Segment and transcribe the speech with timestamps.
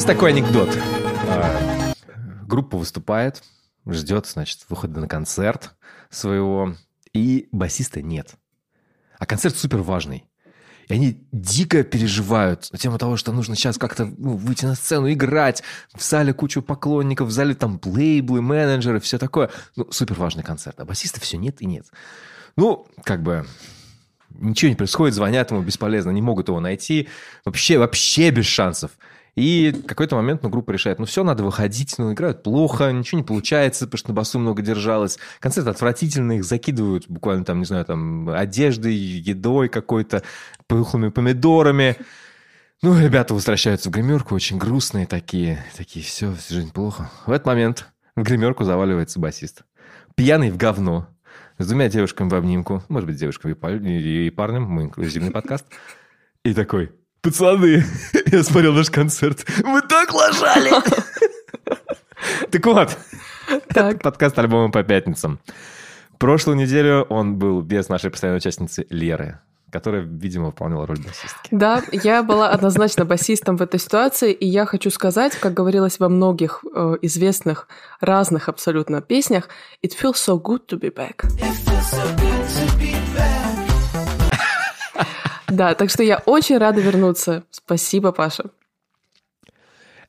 [0.00, 0.78] Есть такой анекдот.
[1.28, 1.92] А,
[2.46, 3.42] группа выступает,
[3.84, 5.74] ждет, значит, выхода на концерт
[6.08, 6.74] своего,
[7.12, 8.36] и басиста нет.
[9.18, 10.24] А концерт супер важный.
[10.88, 15.12] И они дико переживают на тему того, что нужно сейчас как-то ну, выйти на сцену,
[15.12, 15.62] играть.
[15.94, 19.50] В зале кучу поклонников, в зале там лейблы, менеджеры, все такое.
[19.76, 20.80] Ну, супер важный концерт.
[20.80, 21.84] А басиста все нет и нет.
[22.56, 23.44] Ну, как бы
[24.30, 27.08] ничего не происходит, звонят ему бесполезно, не могут его найти.
[27.44, 28.92] Вообще, вообще без шансов.
[29.36, 33.20] И в какой-то момент ну, группа решает, ну все, надо выходить, ну играют плохо, ничего
[33.20, 35.18] не получается, потому что на басу много держалось.
[35.38, 40.22] Концерт отвратительный, их закидывают буквально там, не знаю, там одеждой, едой какой-то,
[40.66, 41.96] пухлыми помидорами.
[42.82, 47.10] Ну, ребята возвращаются в гримерку, очень грустные такие, такие, все, жизнь плохо.
[47.26, 49.64] В этот момент в гримерку заваливается басист.
[50.14, 51.08] Пьяный в говно,
[51.58, 55.66] с двумя девушками в обнимку, может быть, девушками и парнем, мы инклюзивный подкаст,
[56.42, 57.84] и такой, Пацаны,
[58.32, 59.44] я смотрел наш концерт.
[59.62, 60.70] Мы так лажали!
[62.50, 62.98] Так вот,
[63.68, 64.02] так.
[64.02, 65.40] подкаст альбома по пятницам.
[66.18, 69.38] Прошлую неделю он был без нашей постоянной участницы Леры,
[69.72, 71.48] которая, видимо, выполняла роль басистки.
[71.50, 76.10] Да, я была однозначно басистом в этой ситуации, и я хочу сказать, как говорилось во
[76.10, 77.68] многих э, известных,
[78.00, 79.48] разных абсолютно песнях,
[79.82, 81.24] «It feels so good to be back».
[81.38, 82.39] It feels so good
[85.50, 87.44] Да, так что я очень рада вернуться.
[87.50, 88.44] Спасибо, Паша.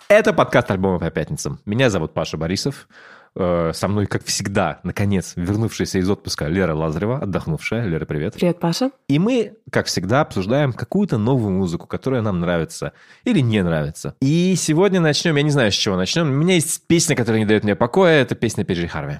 [0.07, 1.59] Это подкаст альбома по пятницам.
[1.65, 2.87] Меня зовут Паша Борисов.
[3.33, 7.85] Э, со мной, как всегда, наконец, вернувшаяся из отпуска Лера Лазарева, отдохнувшая.
[7.85, 8.33] Лера, привет.
[8.33, 8.91] Привет, Паша.
[9.07, 12.91] И мы, как всегда, обсуждаем какую-то новую музыку, которая нам нравится
[13.23, 14.15] или не нравится.
[14.21, 16.29] И сегодня начнем, я не знаю, с чего начнем.
[16.29, 19.19] У меня есть песня, которая не дает мне покоя, это песня Пиджи Харви.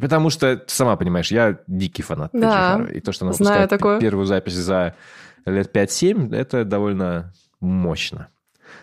[0.00, 2.96] Потому что, сама понимаешь, я дикий фанат да, Пиджи Харви.
[2.96, 4.00] И то, что она выпускает такое.
[4.00, 4.94] первую запись за
[5.44, 8.28] лет 5-7, это довольно мощно.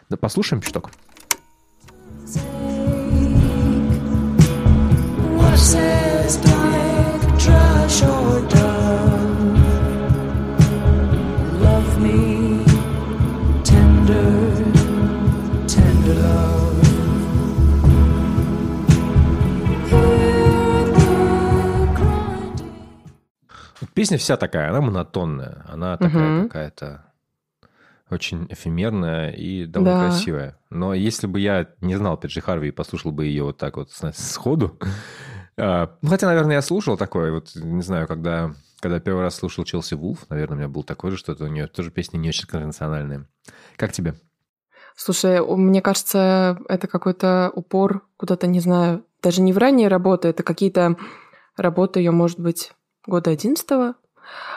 [0.09, 0.91] Да послушаем чуток.
[5.57, 6.06] Love
[24.07, 26.47] Песня вся такая, она монотонная, она такая угу.
[26.47, 27.13] какая-то
[28.09, 30.07] очень эфемерная и довольно да.
[30.07, 30.57] красивая.
[30.69, 33.91] Но если бы я не знал Пиджи Харви и послушал бы ее вот так вот
[33.91, 34.79] сходу,
[35.57, 39.65] а, ну, хотя, наверное, я слушал такое, вот, не знаю, когда, когда первый раз слушал
[39.65, 42.47] Челси Вулф, наверное, у меня был такой же, что-то у нее тоже песни не очень
[42.47, 43.25] конвенциональные.
[43.75, 44.13] Как тебе?
[44.95, 50.43] Слушай, мне кажется, это какой-то упор куда-то, не знаю, даже не в ранние работы, это
[50.43, 50.95] какие-то
[51.57, 52.71] работы ее, может быть,
[53.07, 53.95] года 11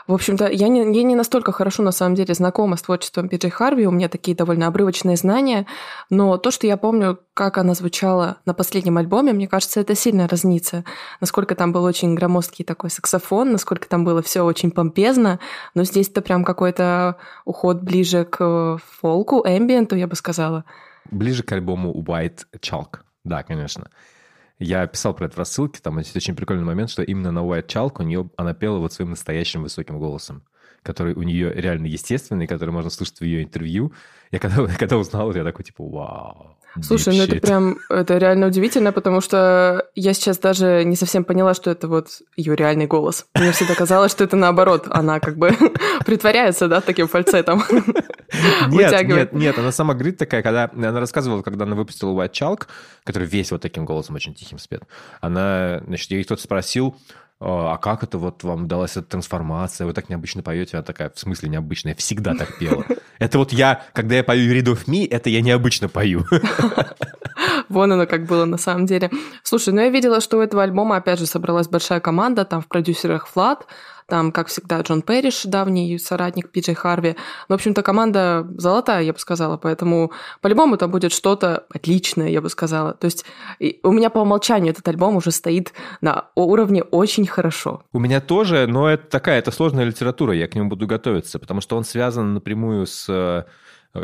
[0.07, 3.51] в общем-то, я не, я не настолько хорошо, на самом деле, знакома с творчеством Пиджей
[3.51, 5.67] Харви, у меня такие довольно обрывочные знания,
[6.09, 10.27] но то, что я помню, как она звучала на последнем альбоме, мне кажется, это сильно
[10.27, 10.85] разнится.
[11.21, 15.39] Насколько там был очень громоздкий такой саксофон, насколько там было все очень помпезно,
[15.75, 20.65] но здесь это прям какой-то уход ближе к фолку, эмбиенту, я бы сказала.
[21.11, 23.89] Ближе к альбому White Chalk, да, конечно.
[24.61, 27.67] Я писал про это в рассылке, там есть очень прикольный момент, что именно на White
[27.67, 30.45] Chalk у нее, она пела вот своим настоящим высоким голосом,
[30.83, 33.95] который у нее реально естественный, который можно слушать в ее интервью.
[34.31, 38.93] Я когда, когда узнал, я такой, типа, вау, Слушай, ну это прям, это реально удивительно,
[38.93, 43.27] потому что я сейчас даже не совсем поняла, что это вот ее реальный голос.
[43.35, 45.53] Мне всегда казалось, что это наоборот, она как бы
[46.07, 47.63] притворяется, да, таким фальцетом.
[48.69, 52.67] Нет, нет, нет, она сама говорит такая, когда она рассказывала, когда она выпустила White Chalk,
[53.03, 54.83] который весь вот таким голосом очень тихим спет,
[55.21, 56.97] она, значит, ей кто-то спросил,
[57.41, 61.19] а как это вот вам удалась эта трансформация, вы так необычно поете, она такая, в
[61.19, 62.85] смысле необычно, я всегда так пела.
[63.19, 66.25] Это вот я, когда я пою Read of Me, это я необычно пою.
[67.69, 69.11] Вон оно как было на самом деле.
[69.43, 72.67] Слушай, ну я видела, что у этого альбома, опять же, собралась большая команда, там в
[72.67, 73.67] продюсерах Влад,
[74.11, 77.17] там, как всегда, Джон Перриш, давний соратник Пиджей Харви.
[77.49, 80.13] Ну, в общем-то, команда золотая, я бы сказала, поэтому
[80.43, 82.93] по-любому там будет что-то отличное, я бы сказала.
[82.93, 83.25] То есть
[83.83, 87.85] у меня по умолчанию этот альбом уже стоит на уровне очень хорошо.
[87.93, 91.61] У меня тоже, но это такая, это сложная литература, я к нему буду готовиться, потому
[91.61, 93.45] что он связан напрямую с э,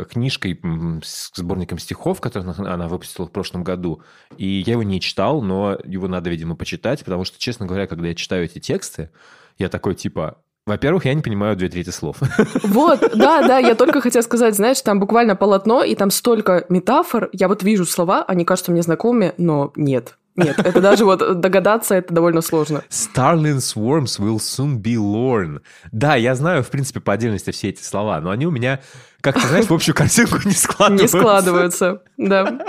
[0.05, 0.59] книжкой,
[1.03, 4.01] с сборником стихов, который она выпустила в прошлом году.
[4.37, 8.07] И я его не читал, но его надо, видимо, почитать, потому что, честно говоря, когда
[8.07, 9.09] я читаю эти тексты,
[9.57, 12.17] я такой, типа, во-первых, я не понимаю две трети слов.
[12.63, 17.29] Вот, да, да, я только хотела сказать, знаешь, там буквально полотно, и там столько метафор.
[17.31, 20.17] Я вот вижу слова, они кажутся мне знакомыми, но нет.
[20.35, 22.83] Нет, это даже вот догадаться, это довольно сложно.
[22.89, 25.61] Starling swarms will soon be lorn.
[25.91, 28.81] Да, я знаю, в принципе, по отдельности все эти слова, но они у меня,
[29.21, 31.17] как ты знаешь, в общую картинку не складываются.
[31.17, 32.59] Не складываются, да.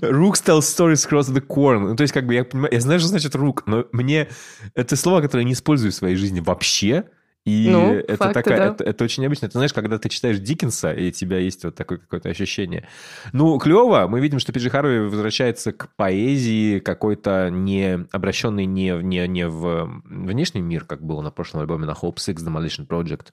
[0.00, 1.80] Rooks tell stories across the corn.
[1.90, 4.28] Ну, то есть, как бы, я понимаю, я знаю, что значит рук, но мне
[4.74, 7.04] это слово, которое я не использую в своей жизни вообще,
[7.44, 8.66] и Ну, это, факты, такая, да.
[8.74, 9.46] это, это очень необычно.
[9.46, 12.88] Ты знаешь, когда ты читаешь Диккенса, и у тебя есть вот такое какое-то ощущение.
[13.32, 14.08] Ну, клево.
[14.08, 19.46] Мы видим, что Пиджи Харви возвращается к поэзии какой-то не обращенный не, в- не, не
[19.46, 23.26] в внешний мир, как было на прошлом альбоме на Hope Six Demolition Project,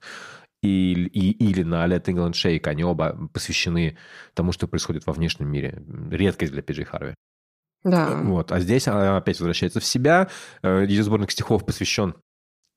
[0.64, 2.66] и, и- или на Let England Shake.
[2.68, 3.96] Они оба посвящены
[4.34, 5.82] тому, что происходит во внешнем мире.
[6.10, 7.14] Редкость для Пиджи Харви.
[7.84, 8.16] Да.
[8.22, 8.50] Вот.
[8.52, 10.28] А здесь она опять возвращается в себя.
[10.62, 12.14] Э, Ее сборник стихов посвящен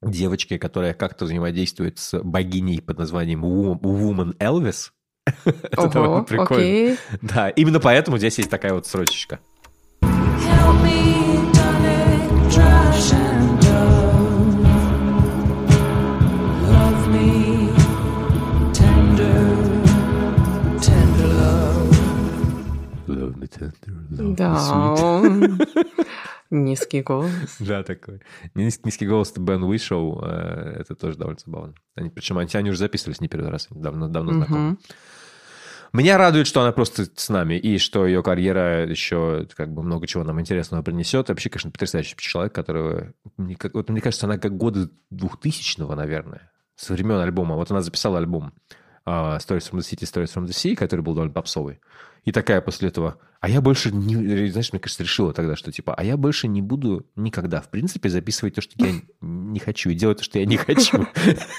[0.01, 4.89] девочке, которая как-то взаимодействует с богиней под названием Wo- Woman Elvis.
[5.45, 6.55] Это довольно Ого, прикольно.
[6.55, 6.97] окей.
[7.21, 9.39] Да, именно поэтому здесь есть такая вот строчечка.
[10.01, 11.26] Help me,
[24.17, 25.21] Да.
[26.49, 27.31] Низкий голос.
[27.59, 28.21] Да, такой.
[28.55, 31.73] Низ- Низкий голос Бен Уишоу, э, это тоже довольно забавно.
[31.95, 34.59] Они, причем они, они уже записывались не первый раз, давно, давно знакомы.
[34.69, 34.79] Мгм.
[35.93, 40.05] Меня радует, что она просто с нами, и что ее карьера еще как бы много
[40.07, 41.29] чего нам интересного принесет.
[41.29, 43.13] Вообще, конечно, потрясающий человек, которого...
[43.37, 47.55] мне Вот мне кажется, она как года 2000-го, наверное, со времен альбома.
[47.55, 48.53] Вот она записала альбом
[49.05, 51.79] а, Stories from the City, Stories from the Sea, который был довольно попсовый.
[52.27, 53.15] И такая после этого...
[53.39, 54.49] А я больше не...
[54.49, 58.09] Знаешь, мне кажется, решила тогда, что типа, а я больше не буду никогда, в принципе,
[58.09, 61.07] записывать то, что я не хочу, и делать то, что я не хочу.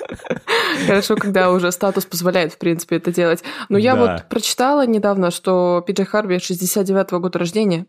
[0.87, 3.43] Хорошо, когда уже статус позволяет, в принципе, это делать.
[3.70, 7.87] Но я вот прочитала недавно, что Пиджей Харви 69-го года рождения.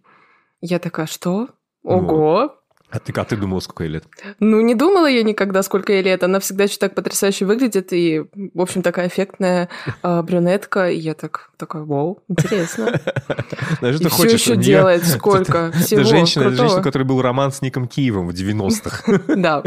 [0.61, 1.49] Я такая, что?
[1.83, 2.58] Ого!
[2.91, 4.05] А ты, а ты думала, сколько ей лет?
[4.39, 6.23] Ну, не думала я никогда, сколько ей лет.
[6.23, 7.93] Она всегда еще так потрясающе выглядит.
[7.93, 9.69] И, в общем, такая эффектная
[10.01, 10.89] а, брюнетка.
[10.89, 12.99] И я так, такая, вау, интересно.
[13.79, 17.87] Знаешь, ты все еще делает сколько всего женщина, женщина, у которой был роман с Ником
[17.87, 19.19] Киевом в 90-х.
[19.39, 19.63] Да,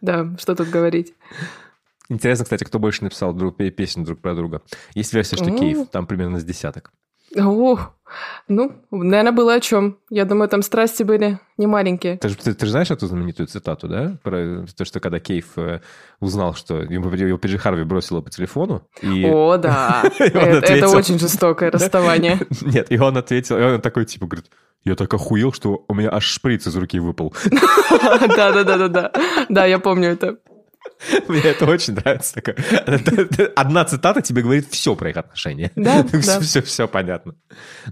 [0.00, 1.14] да, что тут говорить.
[2.08, 4.62] Интересно, кстати, кто больше написал друг, пе- песню друг про друга.
[4.94, 5.58] Есть версия, что О.
[5.58, 6.92] Киев, там примерно с десяток.
[7.36, 7.78] О,
[8.48, 9.98] ну, наверное, было о чем.
[10.10, 12.18] Я думаю, там страсти были не маленькие.
[12.18, 14.16] Ты ты, ты же знаешь эту знаменитую цитату, да?
[14.22, 15.80] Про то, что когда Кейв э,
[16.20, 19.24] узнал, что ему, его Пиджи Харви бросила по телефону, и...
[19.24, 20.04] О, да.
[20.18, 22.38] Это очень жестокое расставание.
[22.62, 24.50] Нет, и он ответил, и он такой, типа, говорит,
[24.84, 27.34] я так охуел, что у меня аж шприц из руки выпал.
[28.36, 29.12] Да, да, да, да, да.
[29.48, 30.38] Да, я помню это.
[31.28, 32.42] Мне это очень нравится.
[33.56, 35.70] Одна цитата тебе говорит все про их отношения.
[35.76, 36.40] Да, да.
[36.40, 37.34] все, все понятно.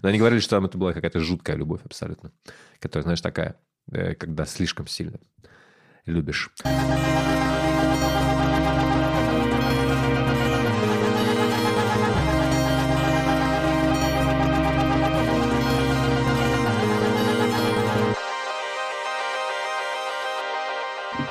[0.01, 2.33] Но они говорили, что там это была какая-то жуткая любовь абсолютно.
[2.79, 3.57] Которая, знаешь, такая,
[3.91, 5.19] э, когда слишком сильно
[6.07, 6.51] любишь.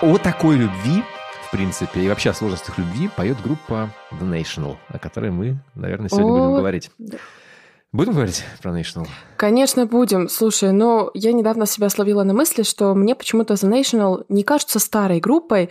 [0.01, 1.03] О такой любви,
[1.51, 6.31] принципе, и вообще о сложностях любви поет группа The National, о которой мы, наверное, сегодня
[6.31, 6.91] О, будем говорить.
[6.97, 7.17] да.
[7.93, 9.05] Будем говорить про National?
[9.35, 10.29] Конечно, будем.
[10.29, 14.79] Слушай, ну, я недавно себя словила на мысли, что мне почему-то The National не кажется
[14.79, 15.69] старой группой,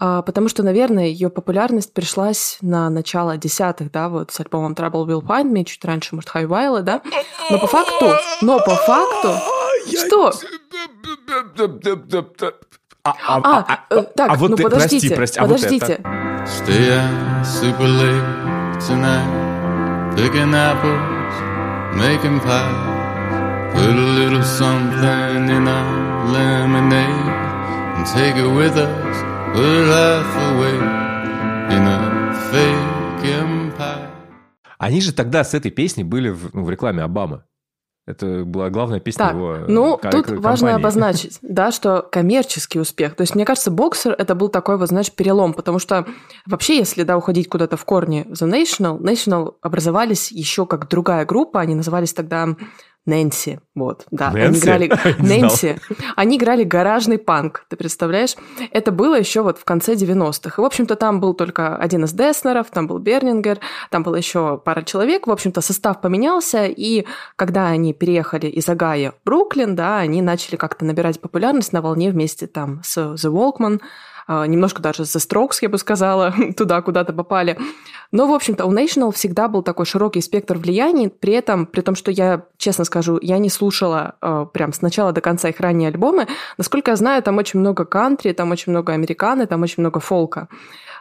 [0.00, 5.06] а, потому что, наверное, ее популярность пришлась на начало десятых, да, вот с альбомом Trouble
[5.06, 7.02] Will Find Me, чуть раньше, может, High Violet, да?
[7.50, 9.34] Но по факту, но по факту...
[9.86, 10.32] Что?
[13.02, 15.72] А, а, А, э, так, а вот ну ты- подождите, прости, прости, а вот это?
[15.72, 16.02] подождите.
[16.44, 21.34] Stay out super late tonight, picking apples,
[21.96, 22.98] making pie.
[23.72, 29.16] Put a little something in our lemonade and take it with us.
[29.54, 30.76] We'll laugh away
[31.74, 34.08] in a fake empire.
[34.78, 37.44] Они же тогда с этой песней были в, ну, в рекламе Обамы.
[38.10, 40.74] Это была главная песня Так, его ну, ко- тут к- важно компании.
[40.74, 43.14] обозначить, да, что коммерческий успех.
[43.14, 46.06] То есть, мне кажется, боксер это был такой вот, знаешь, перелом, потому что
[46.46, 51.60] вообще, если, да, уходить куда-то в корни The National, National образовались еще как другая группа,
[51.60, 52.48] они назывались тогда
[53.06, 54.28] Нэнси, вот, да.
[54.28, 54.60] Они Нэнси?
[54.60, 54.88] играли...
[55.18, 55.40] Не знал.
[55.40, 55.78] Нэнси.
[56.16, 58.36] Они играли гаражный панк, ты представляешь?
[58.72, 60.54] Это было еще вот в конце 90-х.
[60.56, 63.58] И, в общем-то, там был только один из Деснеров, там был Бернингер,
[63.90, 65.26] там было еще пара человек.
[65.26, 70.56] В общем-то, состав поменялся, и когда они переехали из Агая в Бруклин, да, они начали
[70.56, 73.80] как-то набирать популярность на волне вместе там с The Walkman,
[74.28, 77.58] немножко даже The Strokes, я бы сказала, туда куда-то попали.
[78.12, 81.94] Но, в общем-то, у National всегда был такой широкий спектр влияний, при этом, при том,
[81.94, 85.88] что я, честно скажу, я не слушала э, прям с начала до конца их ранние
[85.88, 86.26] альбомы.
[86.58, 90.48] Насколько я знаю, там очень много кантри, там очень много американы, там очень много фолка.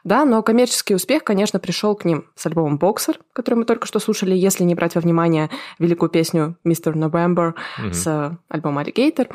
[0.03, 3.99] Да, но коммерческий успех, конечно, пришел к ним с альбомом «Боксер», который мы только что
[3.99, 6.93] слушали, если не брать во внимание великую песню «Mr.
[6.93, 7.93] November» Мгм.
[7.93, 9.29] с э, альбома «Alligator».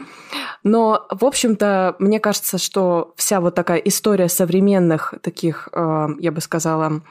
[0.62, 6.40] Но, в общем-то, мне кажется, что вся вот такая история современных таких, э, я бы
[6.40, 7.02] сказала,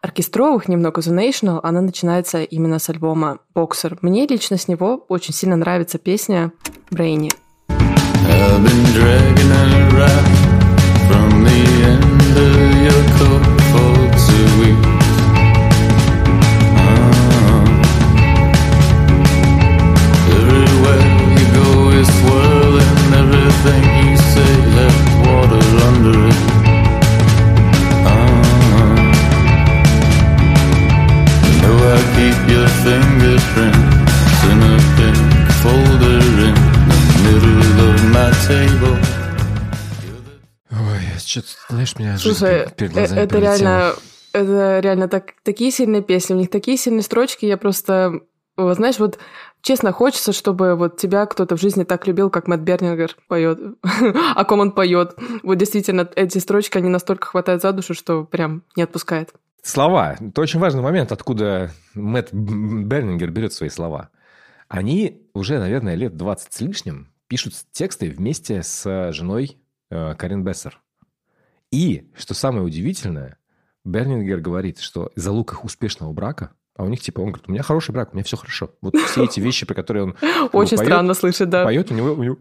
[0.00, 3.98] оркестровых немного The National, она начинается именно с альбома «Боксер».
[4.02, 6.52] Мне лично с него очень сильно нравится песня
[6.90, 7.30] «Брейни».
[7.68, 10.41] I've been dragging a
[38.48, 38.96] table.
[40.70, 43.56] Ой, что-то, знаешь, меня Слушай, перед- перед э- глазами это пролетела.
[43.56, 43.94] реально,
[44.32, 48.20] это реально так, такие сильные песни, у них такие сильные строчки, я просто,
[48.56, 49.18] вот знаешь, вот
[49.60, 53.58] честно хочется, чтобы вот тебя кто-то в жизни так любил, как Мэтт Бернингер поет,
[54.34, 55.14] о ком он поет.
[55.42, 59.32] Вот действительно, эти строчки, они настолько хватают за душу, что прям не отпускает.
[59.62, 60.16] Слова.
[60.18, 64.08] Это очень важный момент, откуда Мэтт Бернингер берет свои слова.
[64.68, 69.56] Они уже, наверное, лет 20 с лишним пишут тексты вместе с женой
[69.90, 70.78] э, Карин Бессер.
[71.70, 73.38] И, что самое удивительное,
[73.86, 77.62] Бернингер говорит, что залог их успешного брака, а у них типа, он говорит, у меня
[77.62, 78.74] хороший брак, у меня все хорошо.
[78.82, 80.16] Вот все эти вещи, про которые он
[80.52, 81.64] Очень поет, странно слышать, да.
[81.64, 82.38] поет, у него, у него,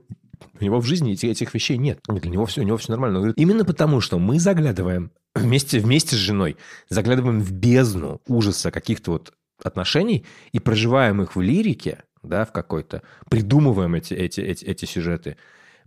[0.59, 2.01] у него в жизни эти- этих вещей нет.
[2.09, 3.19] Для него все, у него все нормально.
[3.19, 6.57] Он говорит, именно потому, что мы заглядываем вместе, вместе с женой,
[6.89, 9.31] заглядываем в бездну ужаса каких-то вот
[9.63, 15.37] отношений и проживаем их в лирике, да, в какой-то, придумываем эти, эти, эти, эти сюжеты.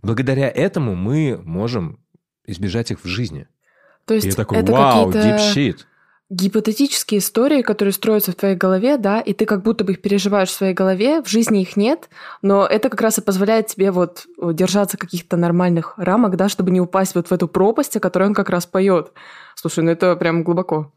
[0.01, 1.99] Благодаря этому мы можем
[2.45, 3.47] избежать их в жизни.
[4.05, 5.79] То И есть я такой, это вау, shit.
[6.29, 10.49] гипотетические истории, которые строятся в твоей голове, да, и ты как будто бы их переживаешь
[10.49, 12.09] в своей голове, в жизни их нет,
[12.41, 16.81] но это как раз и позволяет тебе вот держаться каких-то нормальных рамок, да, чтобы не
[16.81, 19.11] упасть вот в эту пропасть, о которой он как раз поет.
[19.55, 20.91] Слушай, ну это прям глубоко.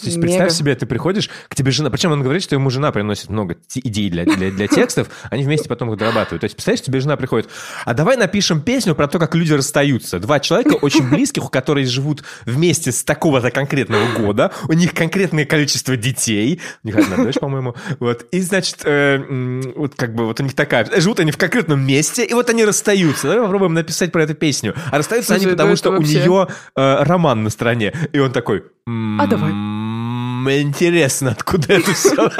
[0.00, 0.26] То есть Мега.
[0.26, 1.90] представь себе, ты приходишь, к тебе жена...
[1.90, 5.68] Причем он говорит, что ему жена приносит много идей для, для, для текстов, они вместе
[5.68, 6.40] потом их дорабатывают.
[6.40, 7.48] То есть представляешь, тебе жена приходит,
[7.84, 10.18] а давай напишем песню про то, как люди расстаются.
[10.18, 15.96] Два человека очень близких, которые живут вместе с такого-то конкретного года, у них конкретное количество
[15.96, 20.42] детей, у них одна дочь, по-моему, вот, и, значит, э, вот как бы вот у
[20.42, 20.88] них такая...
[21.00, 23.28] Живут они в конкретном месте, и вот они расстаются.
[23.28, 24.74] Давай попробуем написать про эту песню.
[24.90, 27.92] А расстаются они Слушай, ну потому, что у вообще- нее э, роман на стороне.
[28.12, 28.64] И он такой...
[28.86, 29.50] А давай.
[29.50, 32.30] «М, Интересно, откуда это все?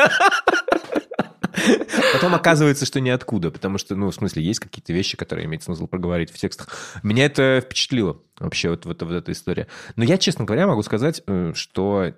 [2.12, 5.86] Потом оказывается, что ниоткуда, потому что, ну, в смысле, есть какие-то вещи, которые имеет смысл
[5.86, 6.68] проговорить в текстах.
[7.02, 9.66] Меня это впечатлило вообще, вот, вот, вот эта история.
[9.96, 12.12] Но я, честно говоря, могу сказать, э, что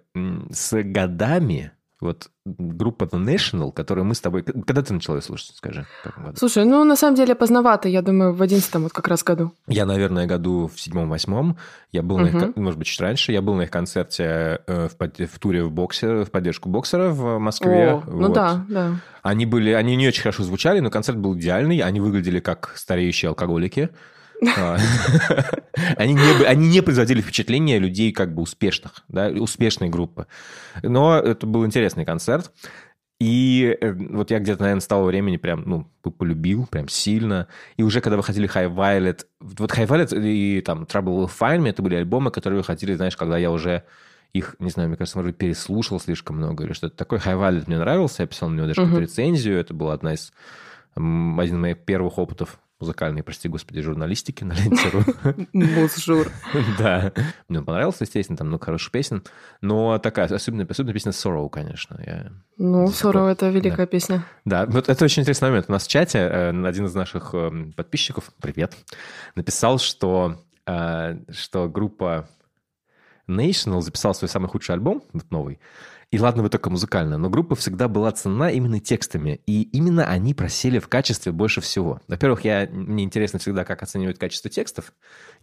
[0.51, 4.43] с годами вот группа The National, которую мы с тобой...
[4.43, 5.85] Когда ты начала ее слушать, скажи?
[6.37, 9.53] Слушай, ну на самом деле поздновато, я думаю, в одиннадцатом вот как раз году.
[9.67, 11.57] Я, наверное, году в седьмом-восьмом.
[11.91, 13.33] Я был на их, может быть, чуть раньше.
[13.33, 17.11] Я был на их концерте э, в, под- в туре в боксе, в поддержку боксера
[17.11, 17.95] в Москве.
[17.95, 18.33] О, ну Вот.
[18.33, 19.01] да, да.
[19.23, 21.79] Они были, они не очень хорошо звучали, но концерт был идеальный.
[21.81, 23.91] Они выглядели как стареющие алкоголики.
[24.57, 24.79] А,
[25.97, 30.27] Они не, они не производили впечатления людей как бы успешных, да, успешной группы.
[30.83, 32.53] Но это был интересный концерт.
[33.21, 37.49] И э, вот я где-то, наверное, с того времени прям, ну, полюбил, прям сильно.
[37.77, 41.71] И уже когда выходили High Violet, вот High Violet и там Trouble Will Find Me,
[41.71, 43.85] это были альбомы, которые выходили, знаешь, когда я уже
[44.33, 47.19] их, не знаю, мне кажется, может быть, переслушал слишком много или что-то такое.
[47.19, 49.59] High Violet мне нравился, я писал на него даже какую-то рецензию.
[49.59, 50.33] Это была одна из,
[50.95, 55.03] один из моих первых опытов музыкальной, прости господи, журналистики на ленте.ру.
[55.53, 56.31] Музжур.
[56.79, 57.13] Да.
[57.49, 59.23] Мне он понравился, естественно, там много хороших песен.
[59.61, 62.01] Но такая, особенно, особенно песня Sorrow, конечно.
[62.05, 62.33] Я...
[62.57, 63.17] Ну, пор.
[63.29, 64.25] это великая песня.
[64.45, 65.67] Да, вот это очень интересный момент.
[65.69, 68.77] У нас в чате э, один из наших э, подписчиков, привет,
[69.35, 72.29] написал, что, э, что группа
[73.29, 75.61] National записала свой самый худший альбом, вот новый,
[76.11, 80.33] и ладно бы только музыкально, но группа всегда была ценна именно текстами, и именно они
[80.33, 82.01] просели в качестве больше всего.
[82.09, 84.95] Во-первых, я, мне интересно всегда, как оценивать качество текстов,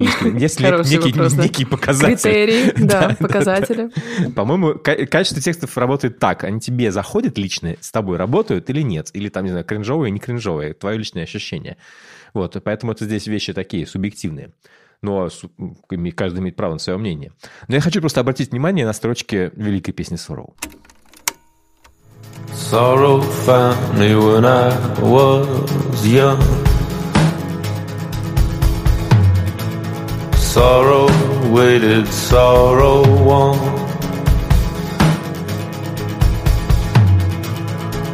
[1.12, 1.44] вопрос, да.
[1.44, 2.16] некий показатель.
[2.16, 3.92] Критерии, да, показатели.
[4.32, 6.44] По-моему, ка- качество текстов работает так.
[6.44, 9.12] Они тебе заходят лично, с тобой работают или нет.
[9.14, 10.74] Или там, не знаю, кринжовые, не кринжовые.
[10.74, 11.78] Твое личное ощущение.
[12.34, 14.52] Вот, поэтому это здесь вещи такие, субъективные.
[15.06, 15.30] Но
[16.12, 17.32] каждый имеет право на свое мнение.
[17.68, 20.54] Но я хочу просто обратить внимание на строчки великой песни Sorrow.
[22.54, 24.72] Sorrow found me when I
[25.02, 26.42] was young.
[30.36, 31.08] Sorrow
[31.52, 33.58] waited, sorrow won.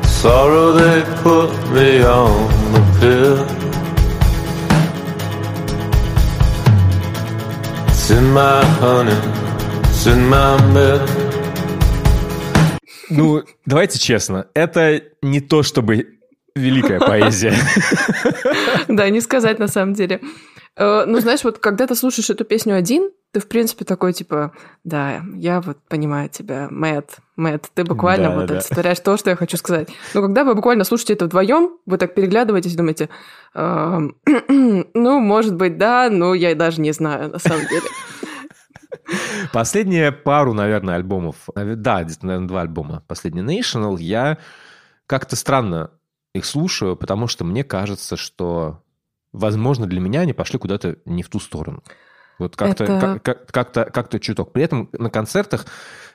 [0.03, 3.60] Sorrow they put me on the pill.
[13.09, 16.19] Ну, давайте честно, это не то чтобы
[16.53, 17.53] великая поэзия.
[18.89, 20.19] Да, не сказать на самом деле.
[20.75, 24.51] Э, Ну, знаешь, вот когда ты слушаешь эту песню один, ты, в принципе, такой, типа,
[24.83, 28.53] да, я вот понимаю тебя, Мэтт, Мэтт, ты буквально Да, вот да.
[28.55, 29.89] олицетворяешь то, что я хочу сказать.
[30.13, 33.09] Но когда вы буквально слушаете это вдвоем, вы так переглядываетесь, думаете,
[33.53, 34.17] «Эм,
[34.93, 37.87] ну, может быть, да, но я даже не знаю, на самом деле.
[39.53, 44.37] Последние пару, наверное, альбомов, наве- да, наверное, два альбома, последний National, я
[45.07, 45.91] как-то странно
[46.33, 48.83] их слушаю, потому что мне кажется, что,
[49.31, 51.83] возможно, для меня они пошли куда-то не в ту сторону.
[52.41, 54.51] Вот как-то, Это- как- как- как-то, как-то чуток.
[54.53, 55.65] При этом на концертах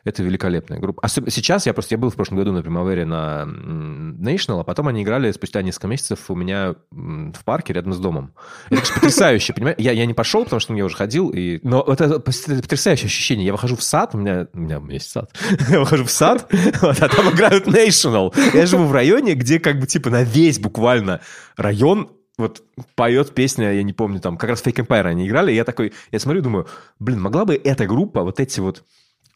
[0.05, 1.01] это великолепная группа.
[1.05, 4.89] Особ- Сейчас я просто, я был в прошлом году на Примавере на National, а потом
[4.89, 8.33] они играли спустя несколько месяцев у меня в парке рядом с домом.
[8.67, 9.77] Это, конечно, потрясающе, понимаешь?
[9.79, 11.59] Я, я не пошел, потому что я уже ходил, и...
[11.63, 13.47] но это, это потрясающее ощущение.
[13.47, 15.31] Я выхожу в сад, у меня, у меня есть сад,
[15.69, 16.47] я выхожу в сад,
[16.83, 18.33] вот, а там играют National.
[18.57, 21.21] Я живу в районе, где как бы типа на весь буквально
[21.57, 22.63] район вот
[22.95, 25.93] поет песня, я не помню, там как раз Fake Empire они играли, и я такой,
[26.13, 26.67] я смотрю, думаю,
[26.99, 28.85] блин, могла бы эта группа, вот эти вот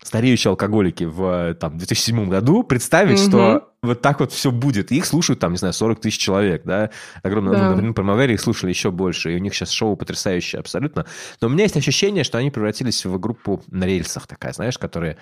[0.03, 3.29] стареющие алкоголики в там, 2007 году представить, Мгм.
[3.29, 4.93] что вот так вот все будет.
[4.93, 6.89] И их слушают там, не знаю, 40 тысяч человек, да.
[7.23, 7.77] Огромное, Да.
[7.77, 11.05] ну, на Primavera их слушали еще больше, и у них сейчас шоу потрясающее абсолютно.
[11.43, 15.19] Но у меня есть ощущение, что они превратились в группу на рельсах такая, знаешь, которые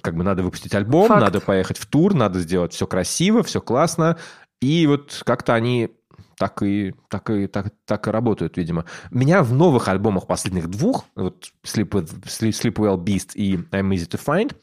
[0.00, 1.20] как бы надо выпустить альбом, Факт.
[1.20, 4.16] надо поехать в тур, надо сделать все красиво, все классно.
[4.62, 5.90] И вот как-то они
[6.36, 8.84] так и, так, и, так, так и работают, видимо.
[9.10, 13.90] Меня в новых альбомах последних двух, вот Sleep, with, Sleep, Sleep Well Beast и I'm
[13.90, 14.54] Easy to Find,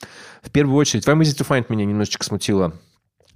[0.41, 2.73] в первую очередь, I'm Easy to Find меня немножечко смутило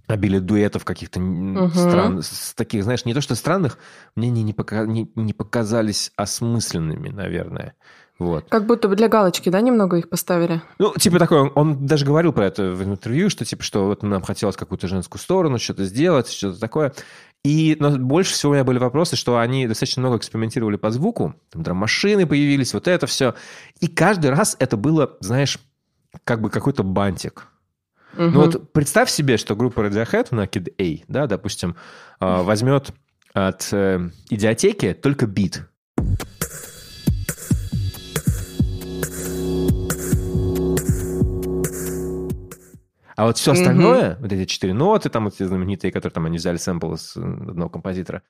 [0.08, 1.71] обилие дуэтов каких-то Мгм.
[1.74, 3.78] стран, с таких, знаешь, не то что странных,
[4.15, 7.74] мне они не, пока- не, не показались осмысленными, наверное.
[8.17, 8.45] Вот.
[8.48, 10.62] Как будто бы для галочки, да, немного их поставили?
[10.80, 14.04] Ну, типа такой, он, он даже говорил про это в интервью, что типа, что вот
[14.04, 16.93] нам хотелось какую-то женскую сторону, что-то сделать, что-то такое.
[17.45, 21.36] И но больше всего у меня были вопросы, что они достаточно много экспериментировали по звуку,
[21.51, 23.36] там драм-машины появились, вот это все.
[23.79, 25.60] И каждый раз это было, знаешь,
[26.23, 27.45] как бы какой-то бантик.
[28.17, 28.39] Ну Мгм.
[28.39, 31.75] вот представь себе, что группа Radiohead на Kid A, да, допустим,
[32.19, 32.89] э, возьмет
[33.34, 35.67] от э, идиотеки только бит.
[43.15, 46.38] А вот все остальное, вот эти четыре ноты, там вот эти знаменитые, которые там они
[46.38, 48.23] взяли сэмпл с одного композитора,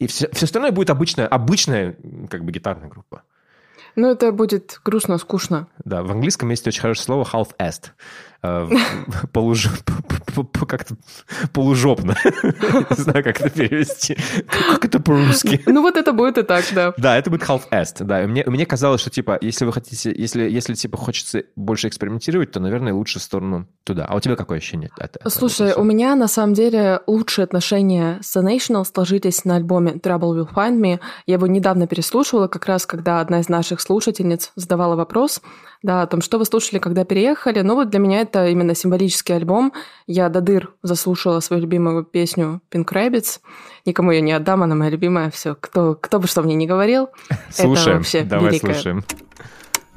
[0.00, 1.96] и все, все остальное будет обычная, обычная
[2.28, 3.22] как бы гитарная группа.
[3.96, 5.68] Ну, это будет грустно, скучно.
[5.84, 7.90] Да, в английском есть очень хорошее слово half-assed.
[8.42, 8.68] Э,
[10.68, 10.96] Как-то
[11.52, 12.16] полужопно.
[12.24, 14.16] Не знаю, как это перевести.
[14.48, 15.62] Как это по-русски?
[15.66, 16.94] Ну, вот это будет и так, да.
[16.96, 18.26] Да, это будет half-assed, да.
[18.26, 22.60] Мне, мне казалось, что, типа, если вы хотите, если, если, типа, хочется больше экспериментировать, то,
[22.60, 24.06] наверное, лучше в сторону туда.
[24.06, 24.90] А у тебя какое ощущение?
[24.96, 29.56] от этого Слушай, у меня на самом деле лучшие отношения с The National сложились на
[29.56, 31.00] альбоме Trouble Will Find Me.
[31.26, 35.40] Я его недавно переслушивала, как раз когда одна из наших слушательниц задавала вопрос,
[35.82, 37.60] да, о том, что вы слушали, когда переехали.
[37.62, 39.72] Ну вот для меня это именно символический альбом.
[40.06, 43.40] Я до дыр заслушала свою любимую песню Pink Rabbits.
[43.86, 45.30] Никому ее не отдам, она моя любимая.
[45.30, 48.74] Все, кто, кто бы что мне не говорил, это Слушаем, вообще давай великое.
[48.74, 49.04] слушаем.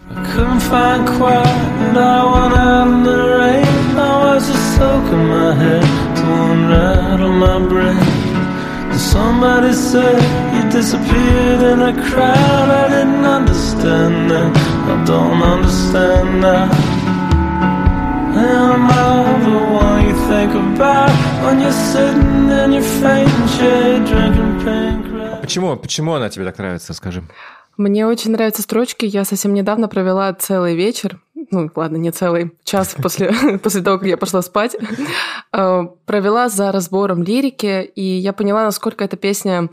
[0.09, 3.97] I couldn't find quiet and I went out in the rain.
[3.97, 5.81] I was just soaking my head
[6.17, 7.97] to unrattle my brain.
[8.89, 10.21] Then somebody said
[10.53, 12.69] you disappeared in a crowd.
[12.69, 14.72] I didn't understand that.
[14.85, 16.69] I don't understand now.
[18.35, 21.11] Am I the one you think about
[21.43, 25.03] when you're sitting in your fainting chair drinking pink?
[25.41, 27.23] Почему, почему она тебе так нравится, скажи?
[27.77, 29.05] Мне очень нравятся строчки.
[29.05, 31.19] Я совсем недавно провела целый вечер,
[31.51, 34.75] ну ладно, не целый, час после, после того, как я пошла спать,
[35.53, 39.69] э, провела за разбором лирики, и я поняла, насколько эта песня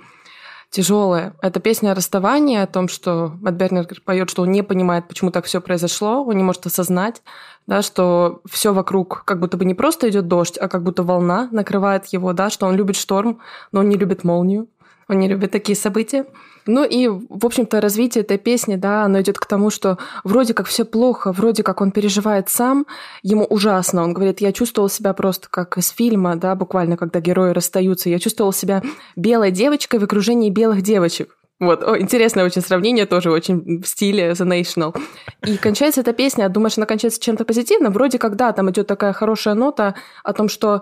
[0.71, 1.35] тяжелая.
[1.43, 5.31] Это песня о расставании, о том, что Мэтт Бернергер поет, что он не понимает, почему
[5.31, 7.23] так все произошло, он не может осознать,
[7.67, 11.49] да, что все вокруг как будто бы не просто идет дождь, а как будто волна
[11.51, 13.41] накрывает его, да, что он любит шторм,
[13.73, 14.69] но он не любит молнию,
[15.09, 16.25] он не любит такие события.
[16.67, 20.67] Ну и, в общем-то, развитие этой песни, да, оно идет к тому, что вроде как
[20.67, 22.87] все плохо, вроде как он переживает сам,
[23.23, 24.03] ему ужасно.
[24.03, 28.11] Он говорит, я чувствовал себя просто как из фильма, да, буквально, когда герои расстаются.
[28.11, 28.83] Я чувствовал себя
[29.17, 31.37] белой девочкой в окружении белых девочек.
[31.61, 34.99] Вот, О, интересное очень сравнение, тоже очень в стиле The National.
[35.47, 37.93] И кончается эта песня, думаешь, она кончается чем-то позитивным?
[37.93, 39.95] Вроде как, да, там идет такая хорошая нота
[40.25, 40.81] о том, что,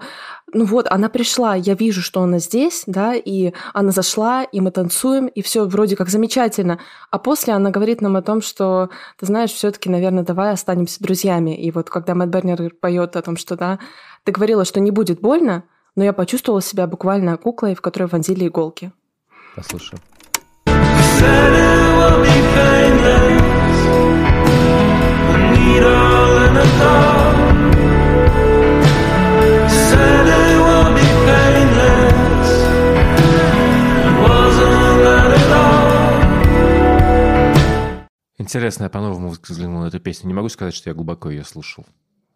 [0.53, 4.71] ну вот, она пришла, я вижу, что она здесь, да, и она зашла, и мы
[4.71, 6.79] танцуем, и все вроде как замечательно.
[7.11, 11.55] А после она говорит нам о том, что, ты знаешь, все-таки, наверное, давай останемся друзьями.
[11.57, 13.79] И вот когда Мэтт Бернер поет о том, что, да,
[14.25, 15.65] ты говорила, что не будет больно,
[15.97, 18.93] но я почувствовала себя буквально куклой, в которой вонзили иголки.
[19.55, 20.01] Послушаем.
[20.67, 23.49] Said it will be painless.
[25.35, 27.48] A needle in a dog.
[38.39, 40.29] Интересно, я по-новому взглянул на эту песню.
[40.29, 41.85] Не могу сказать, что я глубоко ее слушал.